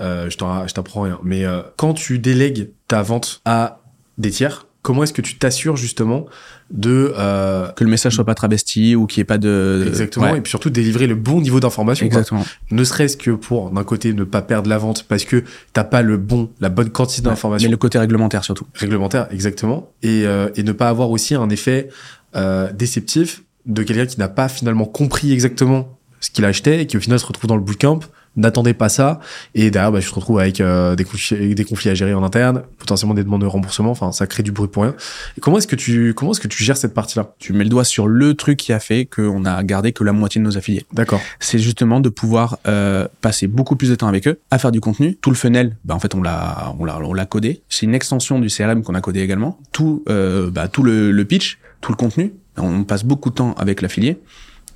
[0.00, 1.18] Euh, je t'en- je t'apprends rien.
[1.24, 3.80] Mais euh, quand tu délègues ta vente à
[4.18, 6.26] des tiers, comment est-ce que tu t'assures justement
[6.70, 10.30] de euh, Que le message soit pas travesti ou qu'il y ait pas de exactement
[10.30, 12.18] Ouais, et puis surtout délivrer le bon niveau d'information quoi.
[12.18, 12.44] exactement.
[12.70, 16.02] ne serait-ce que pour d'un côté ne pas perdre la vente parce que t'as pas
[16.02, 18.66] le bon la bonne quantité Mais d'informations le côté réglementaire surtout.
[18.74, 21.88] réglementaire exactement et, euh, et ne pas avoir aussi un effet
[22.36, 26.96] euh, déceptif de quelqu'un qui n'a pas finalement compris exactement ce qu'il achetait et qui
[26.96, 28.00] au final se retrouve dans le bootcamp
[28.38, 29.20] n'attendais pas ça.
[29.54, 32.22] Et derrière bah, je te retrouve avec euh, des, conflits, des conflits à gérer en
[32.22, 33.90] interne potentiellement des demandes de remboursement.
[33.90, 34.94] Enfin ça crée du bruit pour rien
[35.36, 37.64] et comment est-ce que tu comment est-ce que tu gères cette partie là tu mets
[37.64, 40.46] le doigt sur le truc qui a fait qu'on a gardé que la moitié de
[40.46, 40.86] nos affiliés.
[40.92, 41.20] D'accord.
[41.40, 44.80] C'est justement de pouvoir euh, passer beaucoup plus de temps avec eux à faire du
[44.80, 45.16] contenu.
[45.16, 47.62] Tout le funnel bah en fait on l'a on l'a on l'a codé.
[47.68, 49.58] C'est une extension du CRM qu'on a codé également.
[49.72, 53.54] Tout euh, bah, tout le, le pitch tout le contenu on passe beaucoup de temps
[53.54, 54.18] avec l'affilié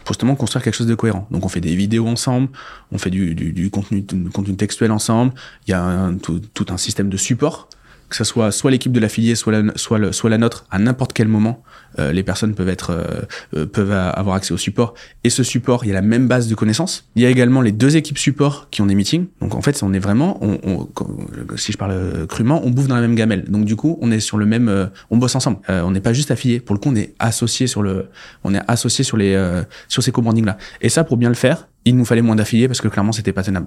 [0.05, 1.27] pour justement construire quelque chose de cohérent.
[1.31, 2.49] Donc on fait des vidéos ensemble,
[2.91, 5.33] on fait du, du, contenu, contenu textuel ensemble,
[5.67, 7.69] il y a tout, tout, un système de support,
[8.09, 10.79] que ce soit soit l'équipe de l'affilié, soit la, soit, le, soit la nôtre, à
[10.79, 11.63] n'importe quel moment,
[11.99, 13.23] euh, les personnes peuvent être euh,
[13.55, 14.95] euh, peuvent avoir accès au support.
[15.25, 17.09] Et ce support, il y a la même base de connaissances.
[17.17, 19.27] Il y a également les deux équipes support qui ont des meetings.
[19.41, 22.97] Donc en fait, on est vraiment, on, on, si je parle crûment, on bouffe dans
[22.97, 23.45] la même gamelle.
[23.45, 25.59] Donc du coup, on est sur le même, on bosse ensemble.
[25.69, 26.61] on n'est pas juste affilié.
[26.61, 28.09] Pour le coup, on est associé sur le,
[28.45, 30.59] on est associé sur les sur ces co-branding là.
[30.81, 33.33] Et ça, pour bien le faire, il nous fallait moins d'affiliés parce que clairement c'était
[33.33, 33.67] pas tenable.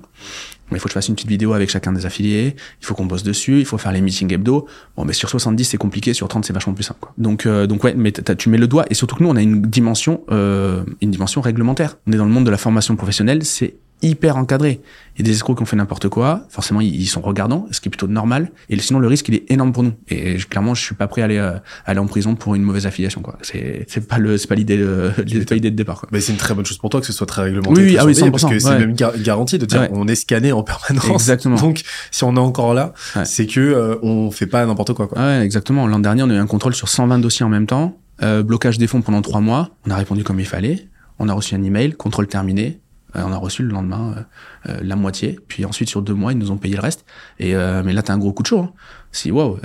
[0.72, 2.96] Mais il faut que je fasse une petite vidéo avec chacun des affiliés, il faut
[2.96, 4.68] qu'on bosse dessus, il faut faire les meetings hebdo.
[4.96, 7.00] Bon, mais sur 70 c'est compliqué, sur 30 c'est vachement plus simple.
[7.02, 7.14] Quoi.
[7.18, 9.42] Donc, euh, donc ouais, mais tu mets le doigt et surtout que nous on a
[9.42, 11.98] une dimension, euh, une dimension réglementaire.
[12.08, 14.82] On est dans le monde de la formation professionnelle, c'est hyper encadré.
[15.16, 16.42] Il y a des escrocs qui ont fait n'importe quoi.
[16.50, 18.52] Forcément, ils sont regardants, ce qui est plutôt normal.
[18.70, 19.94] Et sinon, le risque, il est énorme pour nous.
[20.10, 21.54] Et clairement, je suis pas prêt à aller, euh,
[21.86, 23.38] aller en prison pour une mauvaise affiliation, quoi.
[23.42, 26.10] C'est, c'est pas le, c'est pas l'idée de, c'est pas l'idée de départ, quoi.
[26.12, 27.82] Mais c'est une très bonne chose pour toi que ce soit très réglementé.
[27.82, 29.90] Oui, ah oui, 100%, parce que c'est même gar garanti de dire, Ouais.
[29.94, 31.10] on est scanné en permanence.
[31.10, 31.56] Exactement.
[31.56, 33.24] Donc, si on est encore là, Ouais.
[33.26, 35.18] c'est que, euh, on fait pas n'importe quoi, quoi.
[35.20, 35.88] Ouais, exactement.
[35.88, 38.78] L'an dernier, on a eu un contrôle sur 120 dossiers en même temps, euh, blocage
[38.78, 39.70] des fonds pendant trois mois.
[39.86, 40.88] On a répondu comme il fallait.
[41.20, 42.82] On a reçu un email, contrôle terminé.
[43.16, 45.40] Euh, on a reçu le lendemain euh, euh, la moitié.
[45.48, 47.06] Puis ensuite, sur deux mois, ils nous ont payé le reste.
[47.40, 48.60] Et mais là, t'as un gros coup de chaud.
[48.60, 48.74] Hein.
[49.12, 49.58] Si waouh,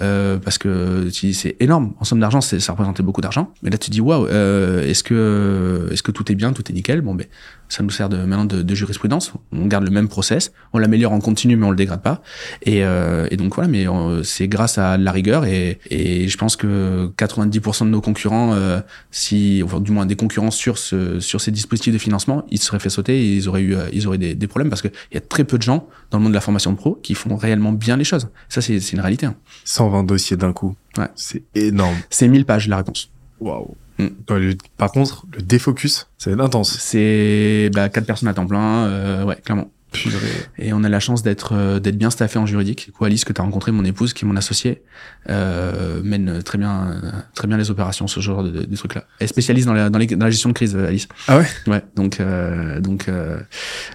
[0.45, 1.95] parce que c'est énorme.
[1.99, 3.53] En somme d'argent, ça représentait beaucoup d'argent.
[3.63, 7.01] Mais là, tu dis waouh, est-ce que est-ce que tout est bien, tout est nickel?
[7.01, 7.27] Bon, ben
[7.71, 9.33] ça nous sert de maintenant de, de jurisprudence.
[9.53, 12.21] On garde le même process, on l'améliore en continu, mais on le dégrade pas.
[12.63, 16.37] Et, euh, et donc voilà, mais euh, c'est grâce à la rigueur et, et je
[16.37, 21.21] pense que 90% de nos concurrents, euh, si, enfin, du moins des concurrents sur ce,
[21.21, 23.89] sur ces dispositifs de financement, ils se seraient fait sauter et ils auraient eu, euh,
[23.93, 26.25] ils auraient des, des problèmes parce qu'il y a très peu de gens dans le
[26.25, 28.29] monde de la formation de pro qui font réellement bien les choses.
[28.49, 29.27] Ça, c'est c'est une réalité.
[29.27, 29.37] hein.
[29.65, 30.75] 120 dossiers d'un coup.
[30.99, 31.07] Ouais.
[31.15, 31.95] C'est énorme.
[32.11, 33.11] C'est 1000 pages la réponse.
[33.41, 33.77] Waouh.
[34.01, 34.57] Mm.
[34.77, 36.79] Par contre, le défocus, c'est intense.
[36.79, 39.71] C'est bah, quatre personnes à temps plein, euh, ouais, clairement.
[39.93, 40.15] Purée.
[40.59, 42.87] Et on a la chance d'être euh, d'être bien staffé en juridique.
[42.87, 44.83] Du coup, Alice, que tu as rencontré, mon épouse, qui est mon associée,
[45.29, 49.05] euh, mène très bien euh, très bien les opérations, ce genre de, de, trucs-là.
[49.19, 51.09] Elle est spécialiste dans la, dans, les, dans la gestion de crise, Alice.
[51.27, 51.47] Ah ouais?
[51.67, 53.41] Ouais, donc euh, donc euh,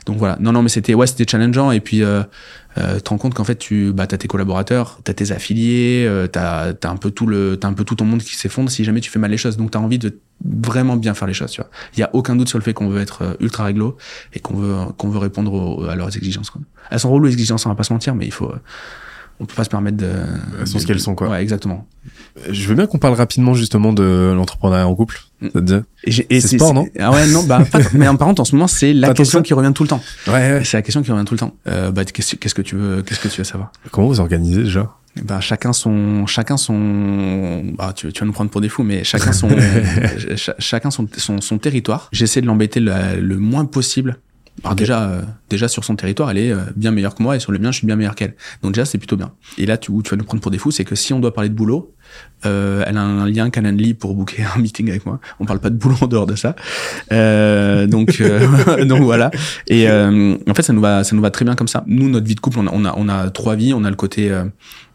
[0.05, 0.35] donc voilà.
[0.41, 2.03] Non non, mais c'était ouais, c'était challengeant et puis
[2.78, 6.28] euh, te rends compte qu'en fait tu bah t'as tes collaborateurs, t'as tes affiliés, euh,
[6.28, 8.84] t'as t'as un peu tout le t'as un peu tout ton monde qui s'effondre si
[8.84, 9.57] jamais tu fais mal les choses.
[9.57, 11.51] Donc t'as envie de vraiment bien faire les choses.
[11.51, 11.61] Tu
[11.95, 13.97] il y a aucun doute sur le fait qu'on veut être euh, ultra réglo
[14.34, 16.49] et qu'on veut qu'on veut répondre aux- à leurs exigences.
[16.49, 16.61] Quoi.
[16.91, 18.59] Elles sont reloues les exigences, on va pas se mentir, mais il faut euh,
[19.39, 20.09] on peut pas se permettre de.
[20.59, 21.29] Elles sont ce qu'elles sont, quoi.
[21.29, 21.86] Ouais, exactement.
[22.49, 25.19] Je veux bien qu'on parle rapidement justement de l'entrepreneuriat en couple.
[25.41, 25.45] Mm.
[25.47, 25.73] Ça te dit
[26.05, 28.41] Et j'ai- et C'est sport, non Ah ouais, non, bah, pas- mais en par contre,
[28.41, 30.01] en ce moment, c'est la question qui revient tout le temps.
[30.27, 30.61] Ouais, ouais.
[30.63, 31.53] C'est la question qui revient tout le temps.
[31.67, 33.71] Euh, bah, qu'est-ce que tu veux, qu'est-ce que tu veux savoir?
[33.91, 34.91] Comment vous organisez déjà?
[35.23, 39.03] Ben, chacun son, chacun son, bah, tu, tu vas nous prendre pour des fous, mais
[39.05, 39.47] chacun son,
[40.36, 42.09] ch- chacun son, son, son territoire.
[42.11, 44.17] J'essaie de l'embêter le, le moins possible.
[44.63, 47.39] Alors déjà, euh, déjà sur son territoire, elle est euh, bien meilleure que moi et
[47.39, 48.35] sur le mien, je suis bien meilleur qu'elle.
[48.61, 49.33] Donc déjà, c'est plutôt bien.
[49.57, 51.19] Et là, tu, où tu vas nous prendre pour des fous, c'est que si on
[51.19, 51.93] doit parler de boulot,
[52.45, 55.20] euh, elle a un lien Calendly pour booker un meeting avec moi.
[55.39, 56.55] On parle pas de boulot en dehors de ça.
[57.11, 59.32] Euh, donc, euh, donc voilà.
[59.68, 61.84] Et euh, en fait, ça nous va, ça nous va très bien comme ça.
[61.88, 63.74] Nous, notre vie de couple, on a, on a, on a trois vies.
[63.74, 64.45] On a le côté, euh,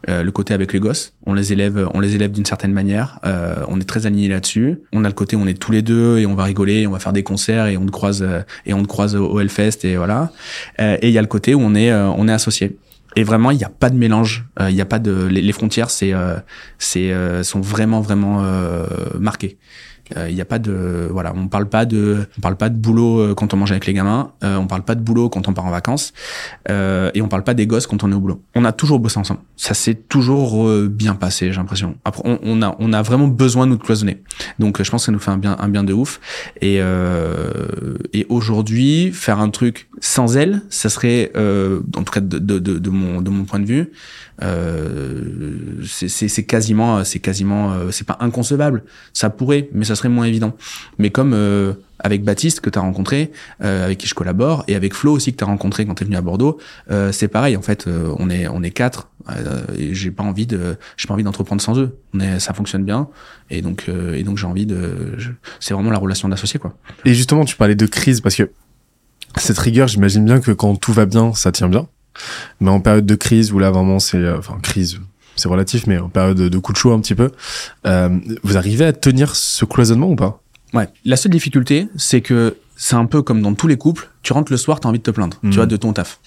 [0.09, 1.13] euh, le côté avec les gosses.
[1.25, 3.19] On les élève, on les élève d'une certaine manière.
[3.67, 4.79] On est très alignés là-dessus.
[4.93, 6.99] On a le côté, on est tous les deux et on va rigoler, on va
[6.99, 8.25] faire des concerts et on te croise
[8.65, 10.31] et on te croise au Hellfest et voilà.
[10.79, 12.77] Et il y a le côté où on est, on est associés.
[13.15, 14.45] Et vraiment, il n'y a pas de mélange.
[14.59, 16.37] Euh, Il n'y a pas de les, frontières, c'est, euh,
[16.77, 18.85] c'est, euh, sont vraiment, vraiment euh,
[19.19, 19.57] marquées.
[20.17, 22.77] Euh, Il n'y a pas de, voilà, on parle pas de, on parle pas de
[22.77, 24.31] boulot euh, quand on mange avec les gamins.
[24.43, 26.13] Euh, on parle pas de boulot quand on part en vacances.
[26.69, 28.41] Et on parle pas des gosses quand on est au boulot.
[28.55, 29.41] On a toujours bossé ensemble.
[29.57, 31.95] Ça s'est toujours bien passé, j'ai l'impression.
[32.05, 34.23] Après, on, a, on a vraiment besoin de nous cloisonner.
[34.59, 36.19] Donc, je pense que ça nous fait un bien, un bien de ouf.
[36.61, 36.79] Et,
[38.13, 42.89] et aujourd'hui, faire un truc sans elle, ça serait, en tout cas de, de, de,
[42.89, 43.91] mon, de mon point de vue,
[44.43, 48.83] euh, c'est quasiment, c'est quasiment, c'est pas inconcevable.
[49.13, 50.55] Ça pourrait, mais ça serait moins évident.
[50.97, 53.31] Mais comme euh, avec Baptiste que tu as rencontré,
[53.63, 56.03] euh, avec qui je collabore, et avec Flo aussi que tu as rencontré quand tu
[56.03, 56.57] es venu à Bordeaux,
[56.89, 57.55] euh, c'est pareil.
[57.57, 61.07] En fait, euh, on est on est quatre, euh, et j'ai pas envie de j'ai
[61.07, 61.97] pas envie d'entreprendre sans eux.
[62.13, 63.07] On est, ça fonctionne bien,
[63.49, 65.15] et donc euh, et donc j'ai envie de,
[65.59, 66.73] c'est vraiment la relation d'associé quoi.
[67.05, 68.49] Et justement, tu parlais de crise parce que
[69.37, 71.87] Cette rigueur, j'imagine bien que quand tout va bien, ça tient bien.
[72.59, 74.99] Mais en période de crise, où là vraiment c'est, euh, enfin crise,
[75.35, 77.31] c'est relatif, mais en période de, de coup de chaud un petit peu,
[77.85, 78.09] euh,
[78.43, 80.41] vous arrivez à tenir ce cloisonnement ou pas?
[80.73, 80.87] Ouais.
[81.05, 84.09] La seule difficulté, c'est que c'est un peu comme dans tous les couples.
[84.23, 85.49] Tu rentres le soir, t'as envie de te plaindre, Mhm.
[85.51, 86.19] tu vois, de ton taf.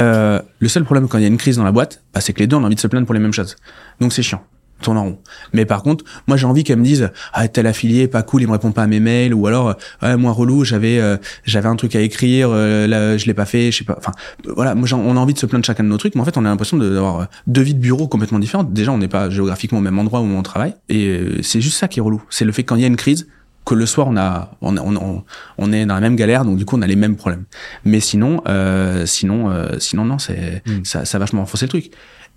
[0.00, 2.32] Euh, le seul problème quand il y a une crise dans la boîte, bah, c'est
[2.32, 3.56] que les deux ont envie de se plaindre pour les mêmes choses.
[4.00, 4.42] Donc c'est chiant.
[4.80, 5.18] Tourne en rond.
[5.52, 8.46] Mais par contre, moi j'ai envie qu'elle me dise ah tel affilié pas cool, il
[8.46, 11.76] me répond pas à mes mails ou alors ouais moi relou, j'avais euh, j'avais un
[11.76, 13.96] truc à écrire, euh, là je l'ai pas fait, je sais pas.
[13.98, 14.12] Enfin
[14.44, 16.36] voilà, moi on a envie de se plaindre chacun de nos trucs, mais en fait
[16.36, 18.72] on a l'impression d'avoir euh, deux vies de bureau complètement différentes.
[18.72, 21.76] Déjà on n'est pas géographiquement au même endroit où on travaille et euh, c'est juste
[21.76, 22.22] ça qui est relou.
[22.30, 23.26] C'est le fait que quand il y a une crise,
[23.66, 25.24] que le soir on a on, on, on,
[25.58, 27.44] on est dans la même galère donc du coup on a les mêmes problèmes
[27.84, 30.84] mais sinon euh, sinon euh, sinon non c'est Mm.
[30.84, 31.90] ça ça a vachement renforcé le truc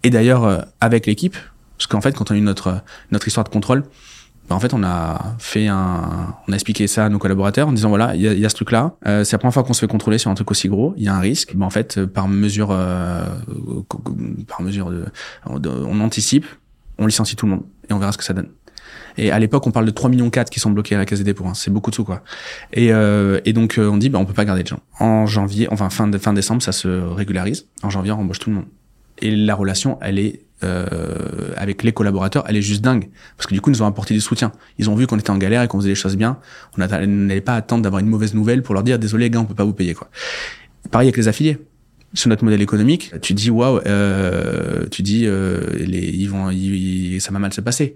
[0.04, 1.38] et d'ailleurs avec l'équipe
[1.84, 2.82] parce qu'en fait quand on a eu notre
[3.12, 3.84] notre histoire de contrôle
[4.50, 7.74] bah, en fait on a fait un on a expliqué ça à nos collaborateurs en
[7.74, 9.64] disant voilà il y a, y a ce truc là euh, c'est la première fois
[9.64, 11.66] qu'on se fait contrôler sur un truc aussi gros il y a un risque bah,
[11.66, 13.24] en fait euh, par mesure euh,
[14.48, 15.06] par mesure de,
[15.70, 16.46] on anticipe
[16.98, 18.50] on licencie tout le monde et on verra ce que ça donne
[19.18, 21.20] et à l'époque, on parle de 3 millions 4 qui sont bloqués à la Caisse
[21.20, 21.46] des dépôts.
[21.46, 21.54] hein.
[21.54, 22.24] C'est beaucoup de sous, quoi.
[22.72, 24.80] Et, euh, et donc, euh, on dit, bah, on peut pas garder de gens.
[25.00, 27.68] En janvier, enfin, fin, fin décembre, ça se régularise.
[27.84, 28.66] En janvier, on embauche tout le monde.
[29.20, 33.10] Et la relation, elle est, euh, avec les collaborateurs, elle est juste dingue.
[33.38, 34.52] Parce que du coup, ils nous ont apporté du soutien.
[34.78, 36.38] Ils ont vu qu'on était en galère et qu'on faisait les choses bien.
[36.78, 39.40] On n'a- on n'allait pas attendre d'avoir une mauvaise nouvelle pour leur dire, désolé, gars,
[39.40, 40.10] on peut pas vous payer, quoi.
[40.92, 41.58] Pareil avec les affiliés
[42.14, 47.20] sur notre modèle économique, tu dis waouh, euh, tu dis euh, les, ils vont, ils-
[47.22, 47.96] ça va mal se passer.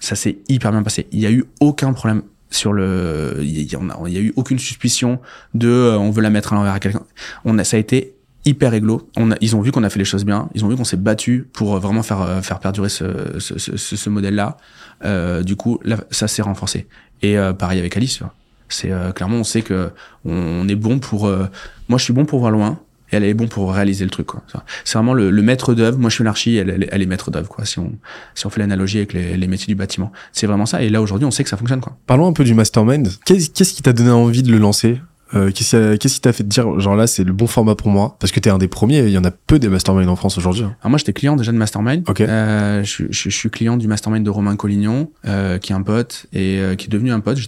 [0.00, 1.06] Ça s'est hyper bien passé.
[1.12, 5.18] Il y a eu aucun problème sur le, il y a eu aucune suspicion
[5.54, 7.02] de, euh, on veut la mettre à l'envers à quelqu'un.
[7.44, 8.14] On a, ça a été
[8.48, 9.08] hyper réglo.
[9.16, 10.48] On a, ils ont vu qu'on a fait les choses bien.
[10.54, 13.04] Ils ont vu qu'on s'est battu pour euh, vraiment faire euh, faire perdurer ce
[13.38, 14.56] ce, ce, ce- modèle-là.
[15.04, 16.86] Euh, du coup, là, ça s'est renforcé.
[17.22, 18.20] Et euh, pareil avec Alice.
[18.68, 19.90] C'est euh, clairement, on sait que
[20.24, 21.26] on, est bon pour.
[21.26, 21.46] euh,
[21.88, 22.80] moi, je suis bon pour voir loin.
[23.10, 24.26] Et elle est bon pour réaliser le truc.
[24.26, 24.42] quoi.
[24.84, 25.96] C'est vraiment le, le maître d'œuvre.
[25.96, 27.48] Moi, je suis l'archi, elle, elle, elle est maître d'œuvre.
[27.48, 27.64] Quoi.
[27.64, 27.92] Si on
[28.34, 30.82] si on fait l'analogie avec les, les métiers du bâtiment, c'est vraiment ça.
[30.82, 31.80] Et là, aujourd'hui, on sait que ça fonctionne.
[31.80, 31.96] Quoi.
[32.06, 33.08] Parlons un peu du mastermind.
[33.24, 35.00] Qu'est-ce qui t'a donné envie de le lancer?
[35.34, 38.16] Euh, Qu'est-ce qui t'a fait te dire, genre là, c'est le bon format pour moi?
[38.18, 40.38] Parce que t'es un des premiers, il y en a peu des masterminds en France
[40.38, 40.64] aujourd'hui.
[40.64, 40.76] hein.
[40.80, 42.08] Alors moi, j'étais client déjà de Mastermind.
[42.08, 42.20] Ok.
[42.20, 45.82] Euh, je, je, je suis client du Mastermind de Romain Collignon, euh, qui est un
[45.82, 47.38] pote et euh, qui est devenu un pote.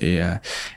[0.00, 0.32] Et, euh,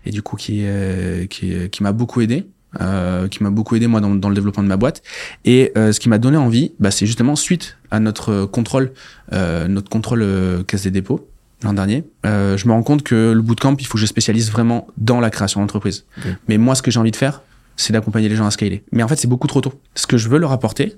[0.05, 2.45] et du coup, qui, euh, qui, qui m'a beaucoup aidé.
[2.81, 5.01] Euh, qui m'a beaucoup aidé moi dans, dans le développement de ma boîte
[5.43, 8.91] et euh, ce qui m'a donné envie bah, c'est justement suite à notre contrôle
[9.33, 11.27] euh, notre contrôle euh, caisse des dépôts
[11.63, 12.03] l'an dernier.
[12.25, 15.19] Euh, je me rends compte que le bootcamp il faut que je spécialise vraiment dans
[15.19, 16.05] la création d'entreprise.
[16.47, 17.41] Mais moi ce que j'ai envie de faire
[17.75, 18.83] c'est d'accompagner les gens à scaler.
[18.91, 19.73] Mais en fait c'est beaucoup trop tôt.
[19.95, 20.97] Ce que je veux leur apporter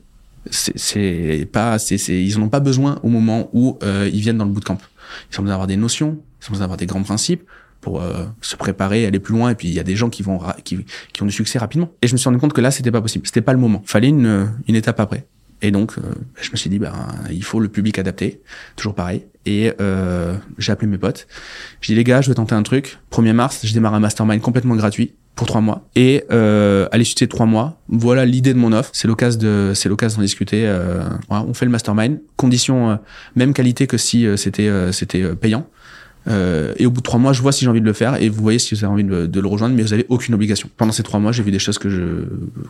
[0.50, 4.38] c'est- pas c'est c'est ils en ont pas besoin au moment où euh, ils viennent
[4.38, 4.78] dans le bootcamp.
[5.32, 7.44] Ils ont besoin d'avoir des notions ils ont besoin d'avoir des grands principes
[7.82, 9.50] pour euh, se préparer aller plus loin.
[9.52, 11.90] Et puis il y a des gens qui vont qui, qui ont du succès rapidement.
[12.02, 13.26] Et je me suis rendu compte que là c'était pas possible.
[13.28, 13.82] C'était pas le moment.
[13.86, 15.26] Fallait une une étape après
[15.62, 16.02] et donc euh,
[16.42, 16.94] je me suis dit ben
[17.30, 18.42] il faut le public adapté
[18.76, 19.26] toujours pareil.
[19.46, 21.28] Et euh, j'ai appelé mes potes.
[21.82, 23.00] J'ai dit les gars je vais tenter un truc.
[23.12, 25.88] 1er mars je démarre un mastermind complètement gratuit pour trois mois.
[25.96, 27.80] Et euh, à l'issue de ces trois mois.
[27.88, 28.92] Voilà l'idée de mon offre.
[28.94, 32.20] C'est l'occasion de c'est l'occasion d'en discuter euh, voilà, on fait le mastermind.
[32.38, 32.96] Condition euh,
[33.36, 35.68] même qualité que si euh, c'était euh, c'était payant
[36.28, 38.22] euh, et au bout de trois mois, je vois si j'ai envie de le faire
[38.22, 40.70] et vous voyez si vous avez envie de, le rejoindre, mais vous avez aucune obligation.
[40.78, 42.26] Pendant ces trois mois, j'ai vu des choses que je,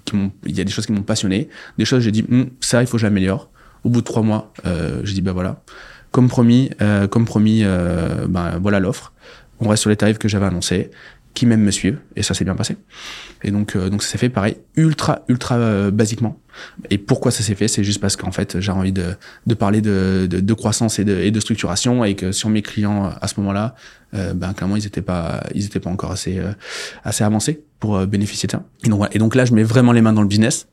[0.06, 2.50] qui m'ont, il y a des choses qui m'ont passionné, des choses j'ai dit Hum,
[2.60, 3.50] ça, il faut que j'améliore.
[3.84, 5.64] Au bout de trois mois, euh, j'ai dit bah voilà,
[6.12, 9.12] comme promis, euh, comme promis, ben voilà l'offre.
[9.60, 10.90] On reste sur les tarifs que j'avais annoncés,
[11.34, 12.76] qui même me suivent et ça s'est bien passé.
[13.44, 16.38] Et donc euh, donc ça s'est fait pareil, ultra ultra euh, basiquement.
[16.90, 17.68] Et pourquoi ça s'est fait?
[17.70, 19.16] C'est juste parce qu'en fait j'ai envie de,
[19.48, 22.62] de parler de, de, de croissance et de, et de structuration et que sur mes
[22.62, 23.76] clients à ce moment-là,
[24.14, 26.52] euh, ben clairement ils étaient pas ils étaient pas encore assez euh,
[27.06, 28.64] assez avancés pour euh, bénéficier de ça.
[28.84, 29.16] Et donc, voilà.
[29.16, 30.68] et donc là je mets vraiment les mains dans le business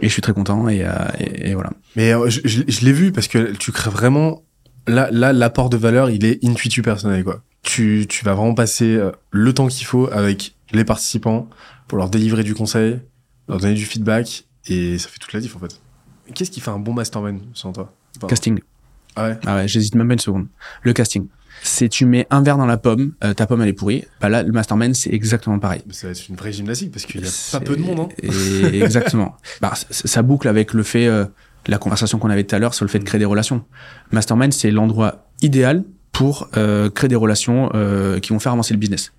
[0.00, 0.90] et je suis très content et, euh,
[1.20, 1.70] et, et voilà.
[1.94, 4.42] Mais euh, je, je- je l'ai vu parce que tu crées vraiment.
[4.86, 7.44] Là, là, l'apport de valeur, il est intuitu personnel, quoi.
[7.62, 11.48] Tu, tu vas vraiment passer euh, le temps qu'il faut avec les participants
[11.88, 13.00] pour leur délivrer du conseil,
[13.48, 15.80] leur donner du feedback, et ça fait toute la diff, en fait.
[16.34, 17.92] Qu'est-ce qui fait un bon mastermind, selon toi?
[18.16, 18.60] Enfin, Casting.
[19.16, 19.38] Ah ouais?
[19.44, 20.46] Ah ouais, j'hésite même pas une seconde.
[20.82, 21.26] Le casting.
[21.62, 24.04] C'est tu mets un verre dans la pomme, euh, ta pomme elle est pourrie.
[24.20, 25.82] Bah là le mastermind c'est exactement pareil.
[25.86, 28.00] Mais ça va être une vraie gymnastique parce qu'il y a pas peu de monde,
[28.00, 28.08] hein.
[28.22, 29.36] Et exactement.
[29.60, 31.26] bah, ça boucle avec le fait, euh,
[31.66, 33.64] la conversation qu'on avait tout à l'heure sur le fait de créer des relations.
[34.10, 35.84] Mastermind, c'est l'endroit idéal
[36.20, 39.10] pour euh, créer des relations euh, qui vont faire avancer le business.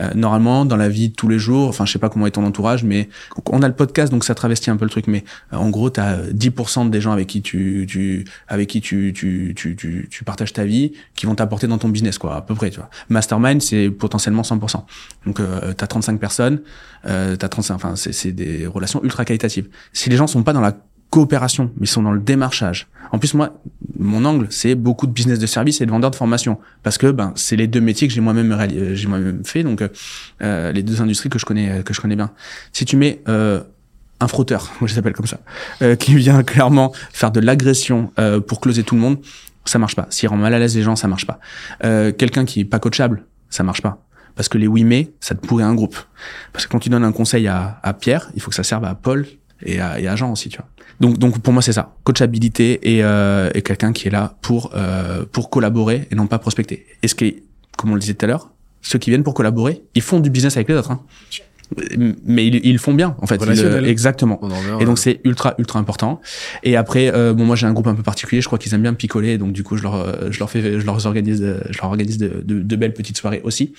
[0.00, 2.32] Euh, normalement, dans la vie de tous les jours, enfin, je sais pas comment est
[2.32, 3.08] ton entourage, mais
[3.46, 5.06] on a le podcast, donc ça travestit un peu le truc.
[5.06, 5.22] Mais
[5.52, 9.12] euh, en gros, tu as 10% des gens avec qui tu, tu avec qui tu,
[9.14, 12.42] tu, tu, tu, tu partages ta vie, qui vont t'apporter dans ton business, quoi, à
[12.42, 12.70] peu près.
[12.70, 12.90] Tu vois.
[13.08, 14.82] Mastermind, c'est potentiellement 100%.
[15.26, 16.60] Donc, euh, tu as 35 personnes,
[17.06, 19.68] euh, t'as 35, enfin, c'est des relations ultra qualitatives.
[19.92, 20.76] Si les gens sont pas dans la
[21.12, 22.88] coopération, mais ils sont dans le démarchage.
[23.12, 23.60] En plus, moi,
[23.98, 27.10] mon angle, c'est beaucoup de business de service et de vendeur de formation, parce que
[27.10, 29.84] ben c'est les deux métiers que j'ai moi-même euh, j'ai moi-même fait, donc
[30.42, 32.30] euh, les deux industries que je connais euh, que je connais bien.
[32.72, 33.60] Si tu mets euh,
[34.20, 35.40] un frotteur, moi je s'appelle comme ça,
[35.82, 39.18] euh, qui vient clairement faire de l'agression euh, pour closer tout le monde,
[39.66, 40.06] ça marche pas.
[40.08, 41.38] S'il rend mal à l'aise les gens, ça marche pas.
[41.84, 44.02] Euh, Quelqu'un qui est pas coachable, ça marche pas.
[44.34, 45.96] Parce que les oui mais, ça te pourrait un groupe.
[46.54, 48.86] Parce que quand tu donnes un conseil à, à Pierre, il faut que ça serve
[48.86, 49.26] à Paul
[49.64, 50.68] et à, et Jean aussi, tu vois.
[51.00, 54.72] Donc, donc pour moi c'est ça, coachabilité et, euh, et quelqu'un qui est là pour
[54.74, 56.86] euh, pour collaborer et non pas prospecter.
[57.02, 57.42] Et ce qui est,
[57.76, 58.50] comme on le disait tout à l'heure,
[58.82, 60.90] ceux qui viennent pour collaborer, ils font du business avec les autres.
[60.90, 61.00] Hein.
[62.24, 63.40] Mais ils, ils le font bien en fait.
[63.46, 64.40] Ils, exactement.
[64.80, 66.20] Et donc c'est ultra ultra important.
[66.62, 68.82] Et après euh, bon moi j'ai un groupe un peu particulier, je crois qu'ils aiment
[68.82, 71.78] bien picoler donc du coup je leur euh, je leur fais je leur organise je
[71.78, 73.72] leur organise de, de, de belles petites soirées aussi.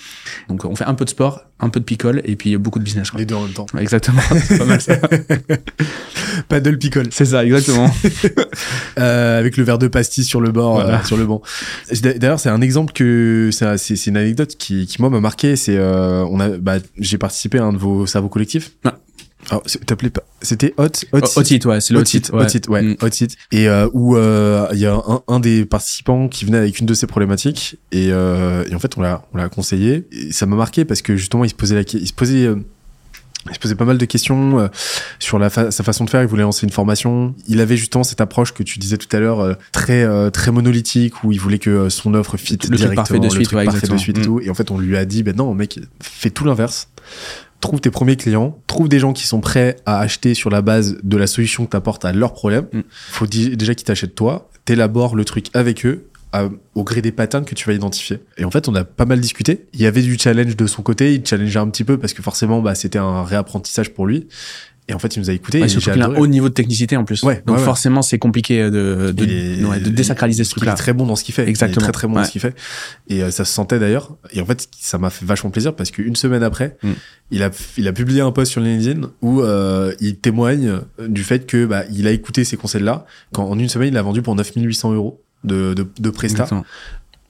[0.49, 2.83] Donc on fait un peu de sport, un peu de picole et puis beaucoup de
[2.83, 3.19] business quoi.
[3.19, 3.65] les deux en même temps.
[3.79, 4.95] Exactement, c'est pas mal ça.
[6.49, 7.07] Paddle picole.
[7.11, 7.89] C'est ça exactement.
[8.99, 10.99] Euh, avec le verre de pastis sur le bord, Voilà.
[10.99, 11.41] euh, sur le banc.
[12.03, 15.19] D'ailleurs, c'est un exemple que c'est un- c'est c'est une anecdote qui, qui moi m'a
[15.19, 15.55] marqué.
[15.55, 18.71] C'est euh, on a, bah, j'ai participé à un de vos cerveaux collectifs.
[19.49, 21.43] Alors, c'est- t'appelais pas C'était Hot Hot Hot.
[21.43, 22.47] Seat, ouais, c'est le Hot Seat, Hot ouais.
[22.49, 22.95] Seat, ouais, Mm.
[23.01, 23.35] Hot Seat.
[23.51, 26.85] Et euh, où euh, il y a un, un des participants qui venait avec une
[26.85, 30.07] de ces problématiques et, euh, et en fait on l'a on l'a conseillé.
[30.13, 32.55] Et ça m'a marqué parce que justement il se posait la il se posait euh,
[33.49, 34.67] il se posait pas mal de questions euh,
[35.19, 36.21] sur la fa- sa façon de faire.
[36.21, 37.35] Il voulait lancer une formation.
[37.49, 40.51] Il avait justement cette approche que tu disais tout à l'heure, euh, très euh, très
[40.53, 43.29] monolithique, où il voulait que euh, son offre fit Le truc directement, parfait de le
[43.29, 44.23] suite, truc ouais, parfait de suite et Mm.
[44.23, 44.39] tout.
[44.41, 46.87] Et en fait, on lui a dit, ben non, mec, fais tout l'inverse.
[47.63, 50.97] Trouve tes premiers clients, trouve des gens qui sont prêts à acheter sur la base
[51.01, 52.67] de la solution que tu apportes à leurs problèmes.
[52.73, 52.81] Mm.
[52.91, 57.45] Faut déjà qu'ils t'achètent toi, t'élabores le truc avec eux à- au gré des patterns
[57.45, 58.19] que tu vas identifier.
[58.37, 59.67] Et en fait, on a pas mal discuté.
[59.73, 62.21] Il y avait du challenge de son côté, il challengeait un petit peu parce que
[62.21, 64.27] forcément, bah, c'était un réapprentissage pour lui.
[64.89, 65.59] Et en fait, il nous a écouté.
[65.59, 67.23] Ouais, et surtout j'ai qu'il a un haut niveau de technicité en plus.
[67.23, 70.73] Ouais, Donc ouais, forcément, c'est compliqué de, de, Et- de désacraliser ce Il est truc-là.
[70.73, 71.47] très bon dans ce qu'il fait.
[71.47, 71.75] Exactement.
[71.77, 72.53] Il est très très bon dans ce qu'il fait.
[73.07, 74.17] Et euh, ça se sentait d'ailleurs.
[74.33, 76.89] Et en fait, ça m'a fait vachement plaisir parce qu'une semaine après, Mm.
[77.31, 81.45] il a il a publié un post sur LinkedIn où euh, il témoigne du fait
[81.45, 83.05] que bah il a écouté ces conseils-là.
[83.33, 86.47] Quand en une semaine, il a vendu pour 9800 euros de de, de Presta.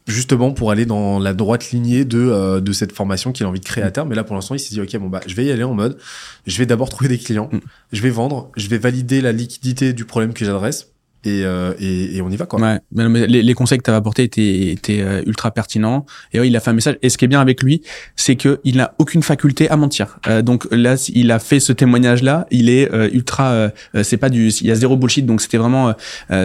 [0.08, 3.60] Justement pour aller dans la droite lignée de euh, de cette formation qu'il a envie
[3.60, 4.10] de créer à terme.
[4.10, 5.74] Mais là, pour l'instant, il s'est dit ok bon bah je vais y aller en
[5.74, 5.97] mode,
[6.45, 7.60] je vais d'abord trouver des clients, Mm.
[7.91, 10.93] je vais vendre, je vais valider la liquidité du problème que j'adresse.
[11.26, 12.59] Et, euh, et, et on y va quoi.
[12.59, 16.05] Ouais, mais, les, les conseils que tu avais apportés étaient, étaient euh, ultra pertinents.
[16.34, 16.97] Et ouais, il a fait un message.
[17.01, 17.82] Et ce qui est bien avec lui,
[18.15, 20.19] c'est que il n'a aucune faculté à mentir.
[20.28, 22.45] Euh, donc là, il a fait ce témoignage-là.
[22.51, 23.51] Il est euh, ultra.
[23.51, 24.49] euh, euh, c'est pas du.
[24.49, 25.26] Il y a zéro bullshit.
[25.26, 25.93] Donc c'était vraiment.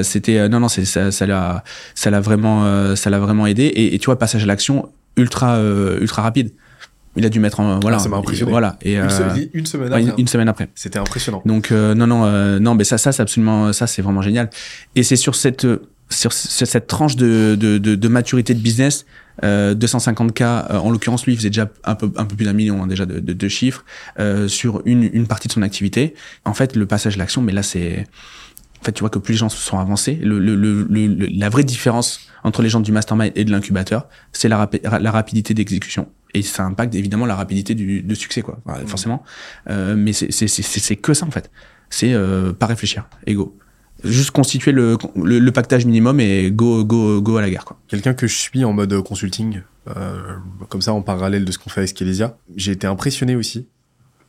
[0.03, 0.69] c'était non non.
[0.69, 1.27] Ça.
[1.27, 1.65] L'a.
[1.95, 2.95] Ça l'a vraiment.
[2.95, 3.65] ça l'a vraiment aidé.
[3.65, 5.61] Et, et tu vois, passage à l'action ultra
[6.01, 6.53] ultra rapide.
[7.19, 7.97] Il a dû mettre en voilà.
[7.99, 8.51] Ah, ça m'a impressionné.
[8.51, 8.79] Voilà.
[8.83, 10.03] Et Une, euh, une semaine après.
[10.03, 10.69] une, une semaine après.
[10.75, 11.43] C'était impressionnant.
[11.45, 14.49] Donc euh, non non euh, non mais ça ça c'est absolument ça c'est vraiment génial
[14.97, 15.67] et c'est sur cette
[16.11, 19.05] sur ce- cette tranche de, de, de, de maturité de business
[19.45, 22.55] euh, 250k euh, en l'occurrence lui il faisait déjà un peu un peu plus d'un
[22.55, 23.85] million hein, déjà de, de, de chiffres
[24.19, 26.15] euh, sur une une partie de son activité
[26.47, 28.07] en fait le passage à l'action mais là c'est
[28.81, 31.09] en fait, tu vois que plus les gens se sont avancés, le, le, le, le-
[31.09, 34.81] le- la vraie différence entre les gens du mastermind et de l'incubateur, c'est la, rapi-
[35.01, 36.07] la rapidité d'exécution.
[36.35, 39.23] Et ça impacte évidemment la rapidité du, de succès, quoi, Enfin, forcément.
[39.71, 41.51] Euh, mais c'est que ça, en fait.
[41.91, 43.57] C'est euh, pas réfléchir, ego.
[44.05, 47.81] Juste constituer le, le, le pactage minimum et go, go, go à la guerre, quoi.
[47.89, 49.63] Quelqu'un que je suis en mode consulting,
[49.97, 50.37] euh,
[50.69, 53.67] comme ça en parallèle de ce qu'on fait avec Skelésia, j'ai été impressionné aussi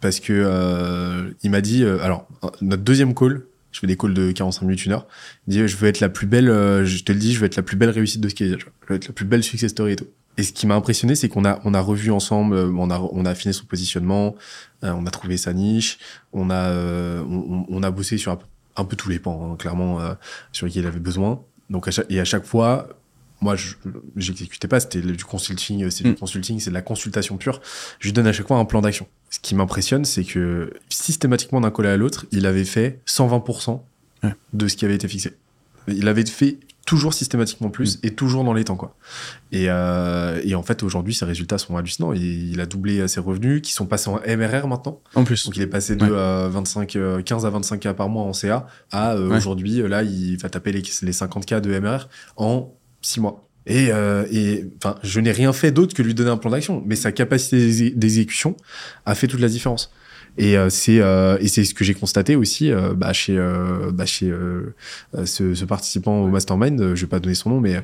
[0.02, 2.28] parce que euh, il m'a dit, euh, alors
[2.62, 5.08] notre deuxième call, je fais des calls de 45 minutes, une heure,
[5.48, 7.46] il dit je veux être la plus belle, euh, je te le dis, je veux
[7.46, 8.72] être la plus belle réussite de vois.
[8.88, 10.08] je veux être la plus belle success story et tout.
[10.40, 13.00] Et ce qui m'a impressionné, c'est qu'on a on a revu ensemble, euh, on a
[13.00, 14.36] on a affiné son positionnement,
[14.86, 15.98] euh, on a trouvé sa niche,
[16.32, 18.46] on a euh, on, on a bossé sur un, peu-
[18.78, 20.00] un peu tous les pans, hein, clairement
[20.54, 21.42] sur lesquels il avait besoin.
[21.70, 22.88] Donc à chaque, et à chaque fois,
[23.42, 23.76] moi, je
[24.16, 26.16] j'exécutais pas, c'était du consulting, c'est du Mm.
[26.16, 27.60] consulting, c'est de la consultation pure.
[28.00, 29.08] Je lui donne à chaque fois un plan d'action.
[29.30, 33.84] Ce qui m'impressionne, c'est que systématiquement d'un collet à l'autre, il avait fait 120%
[34.24, 34.34] Ouais.
[34.54, 35.36] de ce qui avait été fixé.
[35.88, 36.60] Il avait fait
[36.90, 38.96] toujours systématiquement plus et toujours dans les temps, quoi.
[39.52, 42.14] Et, euh, et en fait, aujourd'hui, ses résultats sont hallucinants.
[42.14, 45.00] Il, il a doublé euh, ses revenus, qui sont passés en MRR maintenant.
[45.14, 45.46] En plus.
[45.46, 46.10] Donc il est passé de Ouais.
[46.12, 49.38] euh, 25, euh, 15 à 25 k par mois en CA à euh, Ouais.
[49.38, 53.46] aujourd'hui, euh, là, il va taper les, les 50 k de MRR en 6 mois.
[53.68, 56.82] Et, euh, et enfin, je n'ai rien fait d'autre que lui donner un plan d'action.
[56.88, 58.58] Mais sa capacité d'exécution
[59.06, 59.92] a fait toute la différence.
[60.38, 63.92] Et euh, c'est euh, et c'est ce que j'ai constaté aussi euh, bah, chez euh,
[63.92, 64.74] bah, chez euh,
[65.26, 66.96] ce, ce, participant au mastermind.
[66.96, 67.82] je vais pas donner son nom, mais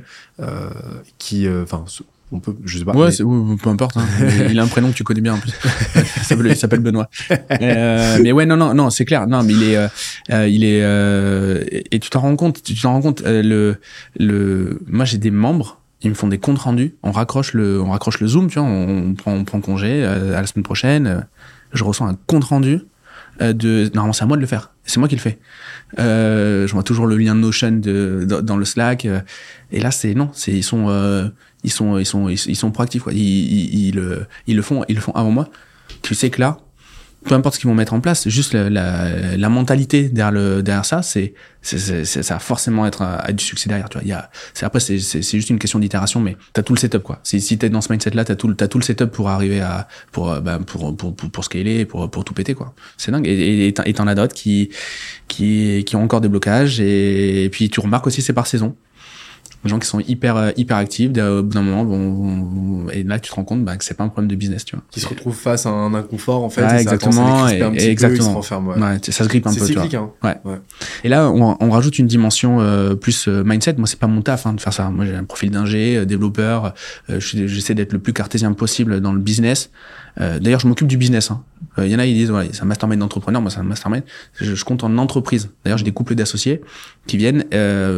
[1.17, 1.85] qui, enfin,
[2.31, 2.93] on peut, je sais pas.
[2.93, 3.55] Ouais, mais...
[3.57, 3.97] peu importe.
[3.97, 4.05] Hein.
[4.49, 5.53] il a un prénom que tu connais bien en plus.
[6.45, 7.09] il s'appelle Benoît.
[7.61, 9.27] Euh, mais ouais, non, non, non, c'est clair.
[9.27, 12.93] Non, mais il est, euh, il est, euh, et tu t'en rends compte, tu t'en
[12.93, 13.21] rends compte.
[13.25, 13.77] le,
[14.19, 15.79] le, moi, j'ai des membres.
[16.01, 16.95] Ils me font des comptes rendus.
[17.03, 18.67] On raccroche le, on raccroche le zoom, tu vois.
[18.67, 21.25] On, prend, on prend congé à la semaine prochaine.
[21.75, 22.81] Je reçois un compte rendu
[23.39, 23.91] de.
[23.93, 24.71] Normalement, c'est à moi de le faire.
[24.85, 25.39] C'est moi qui le fais.
[25.97, 29.05] je vois toujours le lien de Notion de, dans le Slack.
[29.71, 30.89] et là, c'est non, c'est ils sont
[31.65, 33.03] ils sont, ils sont, ils, sont proactifs.
[33.03, 33.13] Quoi.
[33.13, 35.49] Ils, ils, ils, le, ils le font, ils le font avant moi.
[36.03, 36.57] Tu sais que là,
[37.25, 40.63] peu importe ce qu'ils vont mettre en place, juste la, la, la mentalité derrière, le,
[40.63, 43.89] derrière ça, c'est, ça va forcément être, à, du succès derrière.
[43.89, 44.29] Tu vois, y a,
[44.61, 47.19] après c'est, juste une question d'itération, mais t'as tout le setup quoi.
[47.23, 49.87] Si, si t'es dans ce mindset là, t'as tout, tout le setup pour arriver à,
[50.11, 52.73] pour, bah, pour, pour, pour, scaler, pour, pour tout péter quoi.
[52.97, 53.27] C'est dingue.
[53.27, 54.69] Et t'en as d'autres qui,
[55.27, 58.75] qui, qui ont encore des blocages et, et puis tu remarques aussi c'est par saison
[59.65, 63.19] des gens qui sont hyper euh, hyper actifs au bout d'un moment bon, et là
[63.19, 64.99] tu te rends compte bah, que c'est pas un problème de business tu vois qui
[64.99, 68.79] se retrouvent face à un inconfort en fait ouais, exactement et, et exactement ouais.
[68.79, 68.99] ouais.
[69.03, 70.13] ça se grippe un peu cyclique, tu vois.
[70.23, 70.35] Hein.
[70.45, 70.57] Ouais.
[71.03, 74.21] et là on, on, rajoute une dimension euh, plus euh, mindset moi c'est pas mon
[74.21, 76.73] taf hein, de faire ça moi j'ai un profil d'ingé euh, développeur
[77.09, 79.71] euh, j'essaie d'être le plus cartésien possible dans le business
[80.17, 81.43] d'ailleurs je m'occupe du business hein.
[81.77, 84.03] il y en a ils disent ouais, c'est un mastermind d'entrepreneur moi c'est un mastermind
[84.39, 86.61] je, je, compte en entreprise d'ailleurs j'ai des couples d'associés
[87.05, 87.43] qui viennent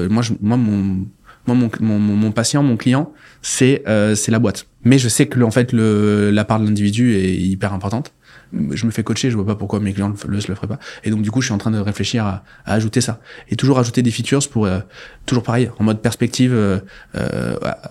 [0.09, 1.05] moi je, moi mon
[1.47, 4.67] moi, mon, patient, mon client, c'est euh, c'est la boîte.
[4.83, 8.13] Mais je sais que en fait la part de l'individu est hyper importante.
[8.53, 10.79] Je me fais coacher, je vois pas pourquoi mes clients le, le, feraient pas.
[11.03, 13.19] Et donc du coup, je suis en train de réfléchir à, ajouter ça
[13.49, 14.79] et toujours ajouter des features pour euh,
[15.25, 16.79] toujours pareil en mode perspective, euh,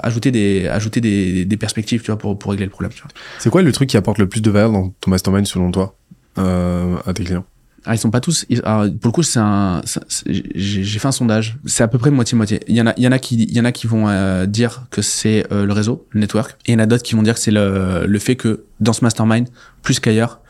[0.02, 2.92] ajouter des perspectives, tu vois, pour pour régler le problème.
[3.38, 5.96] C'est quoi le truc qui apporte le plus de valeur dans ton mastermind selon toi
[6.36, 7.44] à tes clients?
[7.86, 8.46] Ah, ils sont pas tous.
[8.64, 9.80] Alors, pour le coup, c'est un.
[10.26, 11.56] J'ai fait un sondage.
[11.66, 12.60] C'est à peu près moitié moitié.
[12.66, 14.08] Il y en a, il y en a qui, il y en a qui vont
[14.08, 16.56] euh, dire que c'est euh, le réseau, le network.
[16.66, 18.64] Et il y en a d'autres qui vont dire que c'est le, le fait que
[18.80, 19.48] dans ce mastermind,
[19.82, 20.40] plus qu'ailleurs,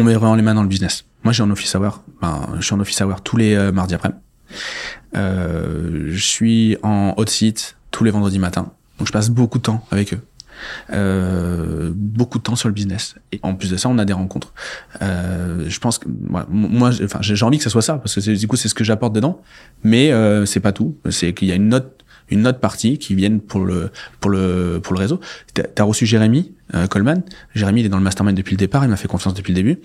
[0.00, 1.04] on met vraiment les mains dans le business.
[1.22, 2.02] Moi, j'ai un office hour.
[2.20, 4.10] Ben, je suis en office hour tous les euh, mardis après.
[5.14, 8.72] je suis en hot seat tous les vendredis matins.
[8.98, 10.20] Donc, je passe beaucoup de temps avec eux
[10.92, 13.14] euh, beaucoup de temps sur le business.
[13.32, 14.52] Et en plus de ça, on a des rencontres.
[15.02, 16.08] Euh, je pense que
[16.50, 16.90] moi,
[17.20, 19.40] j'ai envie que ça soit ça parce que du coup, c'est ce que j'apporte dedans.
[19.84, 20.96] Mais euh, c'est pas tout.
[21.10, 21.96] C'est qu'il y a une note
[22.30, 23.90] une autre partie qui viennent pour le
[24.20, 25.20] pour le pour le réseau.
[25.54, 27.22] T'as as reçu Jérémy euh, Coleman.
[27.54, 28.84] Jérémy il est dans le mastermind depuis le départ.
[28.84, 29.80] Il m'a fait confiance depuis le début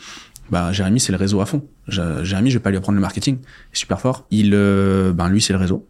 [0.49, 1.63] bah Jérémy c'est le réseau à fond.
[1.87, 4.25] Jérémy je vais pas lui apprendre le marketing, il est super fort.
[4.31, 5.87] Il euh, ben lui c'est le réseau.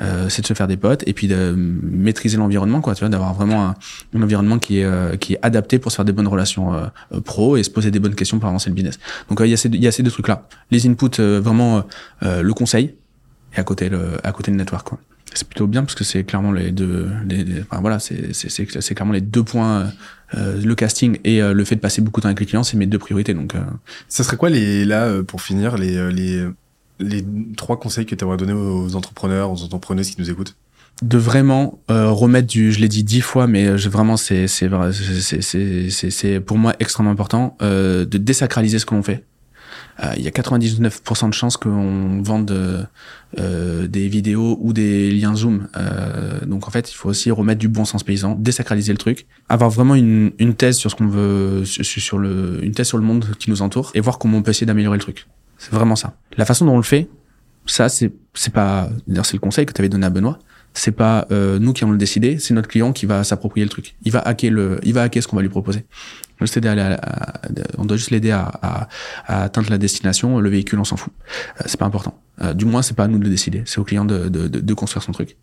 [0.00, 3.08] Euh, c'est de se faire des potes et puis de maîtriser l'environnement quoi, tu vois,
[3.08, 3.74] d'avoir vraiment un,
[4.14, 7.20] un, environnement qui est euh, qui est adapté pour se faire des bonnes relations euh,
[7.20, 8.98] pro et se poser des bonnes questions pour avancer le business.
[9.28, 10.46] Donc il y a ces il y a ces deux trucs là.
[10.70, 11.84] Les inputs vraiment
[12.22, 12.94] le conseil
[13.54, 14.98] et à côté le à côté le network quoi
[15.34, 18.94] c'est plutôt bien parce que c'est clairement les deux les, enfin, voilà c'est c'est c'est
[18.94, 19.90] clairement les deux points
[20.34, 22.62] euh, le casting et euh, le fait de passer beaucoup de temps avec les clients
[22.62, 23.60] c'est mes deux priorités donc euh...
[24.08, 26.44] ça serait quoi les là euh, pour finir les euh, les
[27.00, 27.24] les
[27.56, 30.56] trois conseils que tu aimerais donner aux entrepreneurs aux entrepreneuses qui nous écoutent?
[31.00, 34.68] De vraiment remettre du je l'ai dit dix fois mais je, vraiment c'est c'est
[35.22, 35.40] c'est
[35.90, 39.14] c'est c'est pour moi extrêmement important de désacraliser ce que l'on fait.
[39.14, 39.37] euh,
[40.16, 42.88] il y a 99% de chances qu'on vende
[43.38, 45.68] euh, des vidéos ou des liens Zoom.
[45.76, 49.26] Euh, donc en fait, il faut aussi remettre du bon sens paysan, désacraliser le truc,
[49.50, 52.96] avoir vraiment une, une thèse sur ce qu'on veut, sur, sur, le, une thèse sur
[52.96, 55.26] le monde qui nous entoure et voir comment on peut essayer d'améliorer le truc.
[55.58, 56.16] C'est vraiment ça.
[56.38, 57.08] La façon dont on le fait,
[57.66, 58.88] ça c'est c'est pas,
[59.24, 60.38] c'est le conseil que tu avais donné à Benoît
[60.74, 63.70] c'est pas euh, nous qui allons le décider, c'est notre client qui va s'approprier le
[63.70, 63.96] truc.
[64.04, 65.84] Il va hacker le, il va hacker ce qu'on va lui proposer.
[67.78, 68.88] On doit juste l'aider à,
[69.26, 70.38] à, atteindre la destination.
[70.38, 71.12] Le véhicule, on s'en fout.
[71.60, 72.20] Euh, c'est pas important.
[72.42, 73.62] Euh, du moins, c'est pas à nous de le décider.
[73.66, 75.36] C'est au client de, de, de, de, construire son truc.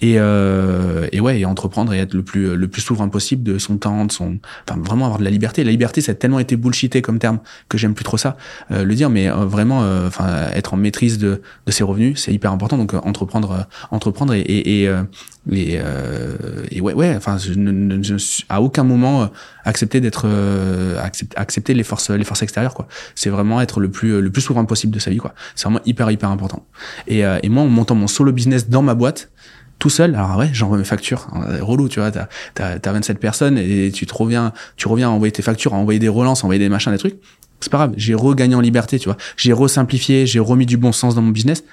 [0.00, 3.58] Et, euh, et ouais, et entreprendre et être le plus le plus souverain possible de
[3.58, 4.38] son temps, de son,
[4.68, 5.64] enfin vraiment avoir de la liberté.
[5.64, 7.38] La liberté, ça a tellement été bullshité comme terme
[7.68, 8.36] que j'aime plus trop ça
[8.70, 12.20] euh, le dire, mais euh, vraiment, euh, enfin être en maîtrise de, de ses revenus,
[12.20, 12.76] c'est hyper important.
[12.76, 14.90] Donc entreprendre, entreprendre et, et, et,
[15.50, 15.78] et,
[16.70, 18.14] et ouais, ouais, enfin je ne, je,
[18.48, 19.28] à aucun moment
[19.64, 20.28] accepter d'être
[20.98, 22.86] accepter, accepter les forces les forces extérieures quoi.
[23.14, 25.34] C'est vraiment être le plus le plus souverain possible de sa vie quoi.
[25.54, 26.64] C'est vraiment hyper hyper important.
[27.06, 29.30] Et, euh, et moi, en montant mon solo business dans ma boîte,
[29.78, 31.26] tout seul, alors ouais, j'envoie mes factures.
[31.60, 35.42] Relou, tu vois, t'as 27 personnes et tu te reviens, tu reviens à envoyer tes
[35.42, 37.16] factures, à envoyer des relances, à envoyer des machins, des trucs.
[37.58, 39.16] C'est pas grave, j'ai regagné en liberté, tu vois.
[39.36, 41.64] J'ai resimplifié, j'ai remis du bon sens dans mon business.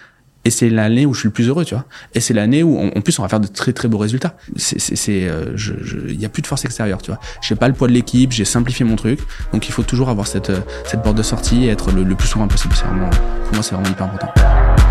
[0.50, 1.86] Et c'est l'année où je suis le plus heureux, tu vois.
[2.16, 4.36] Et c'est l'année où, en plus, on va faire de très très beaux résultats.
[4.56, 5.74] C'est, c'est, c'est, euh, je,
[6.08, 7.20] il y a plus de force extérieure, tu vois.
[7.40, 9.20] J'ai pas le poids de l'équipe, j'ai simplifié mon truc.
[9.54, 10.52] Donc il faut toujours avoir cette,
[10.86, 12.74] cette porte de sortie et être le, le plus souvent possible.
[12.76, 14.89] C'est vraiment, pour moi, c'est vraiment hyper important.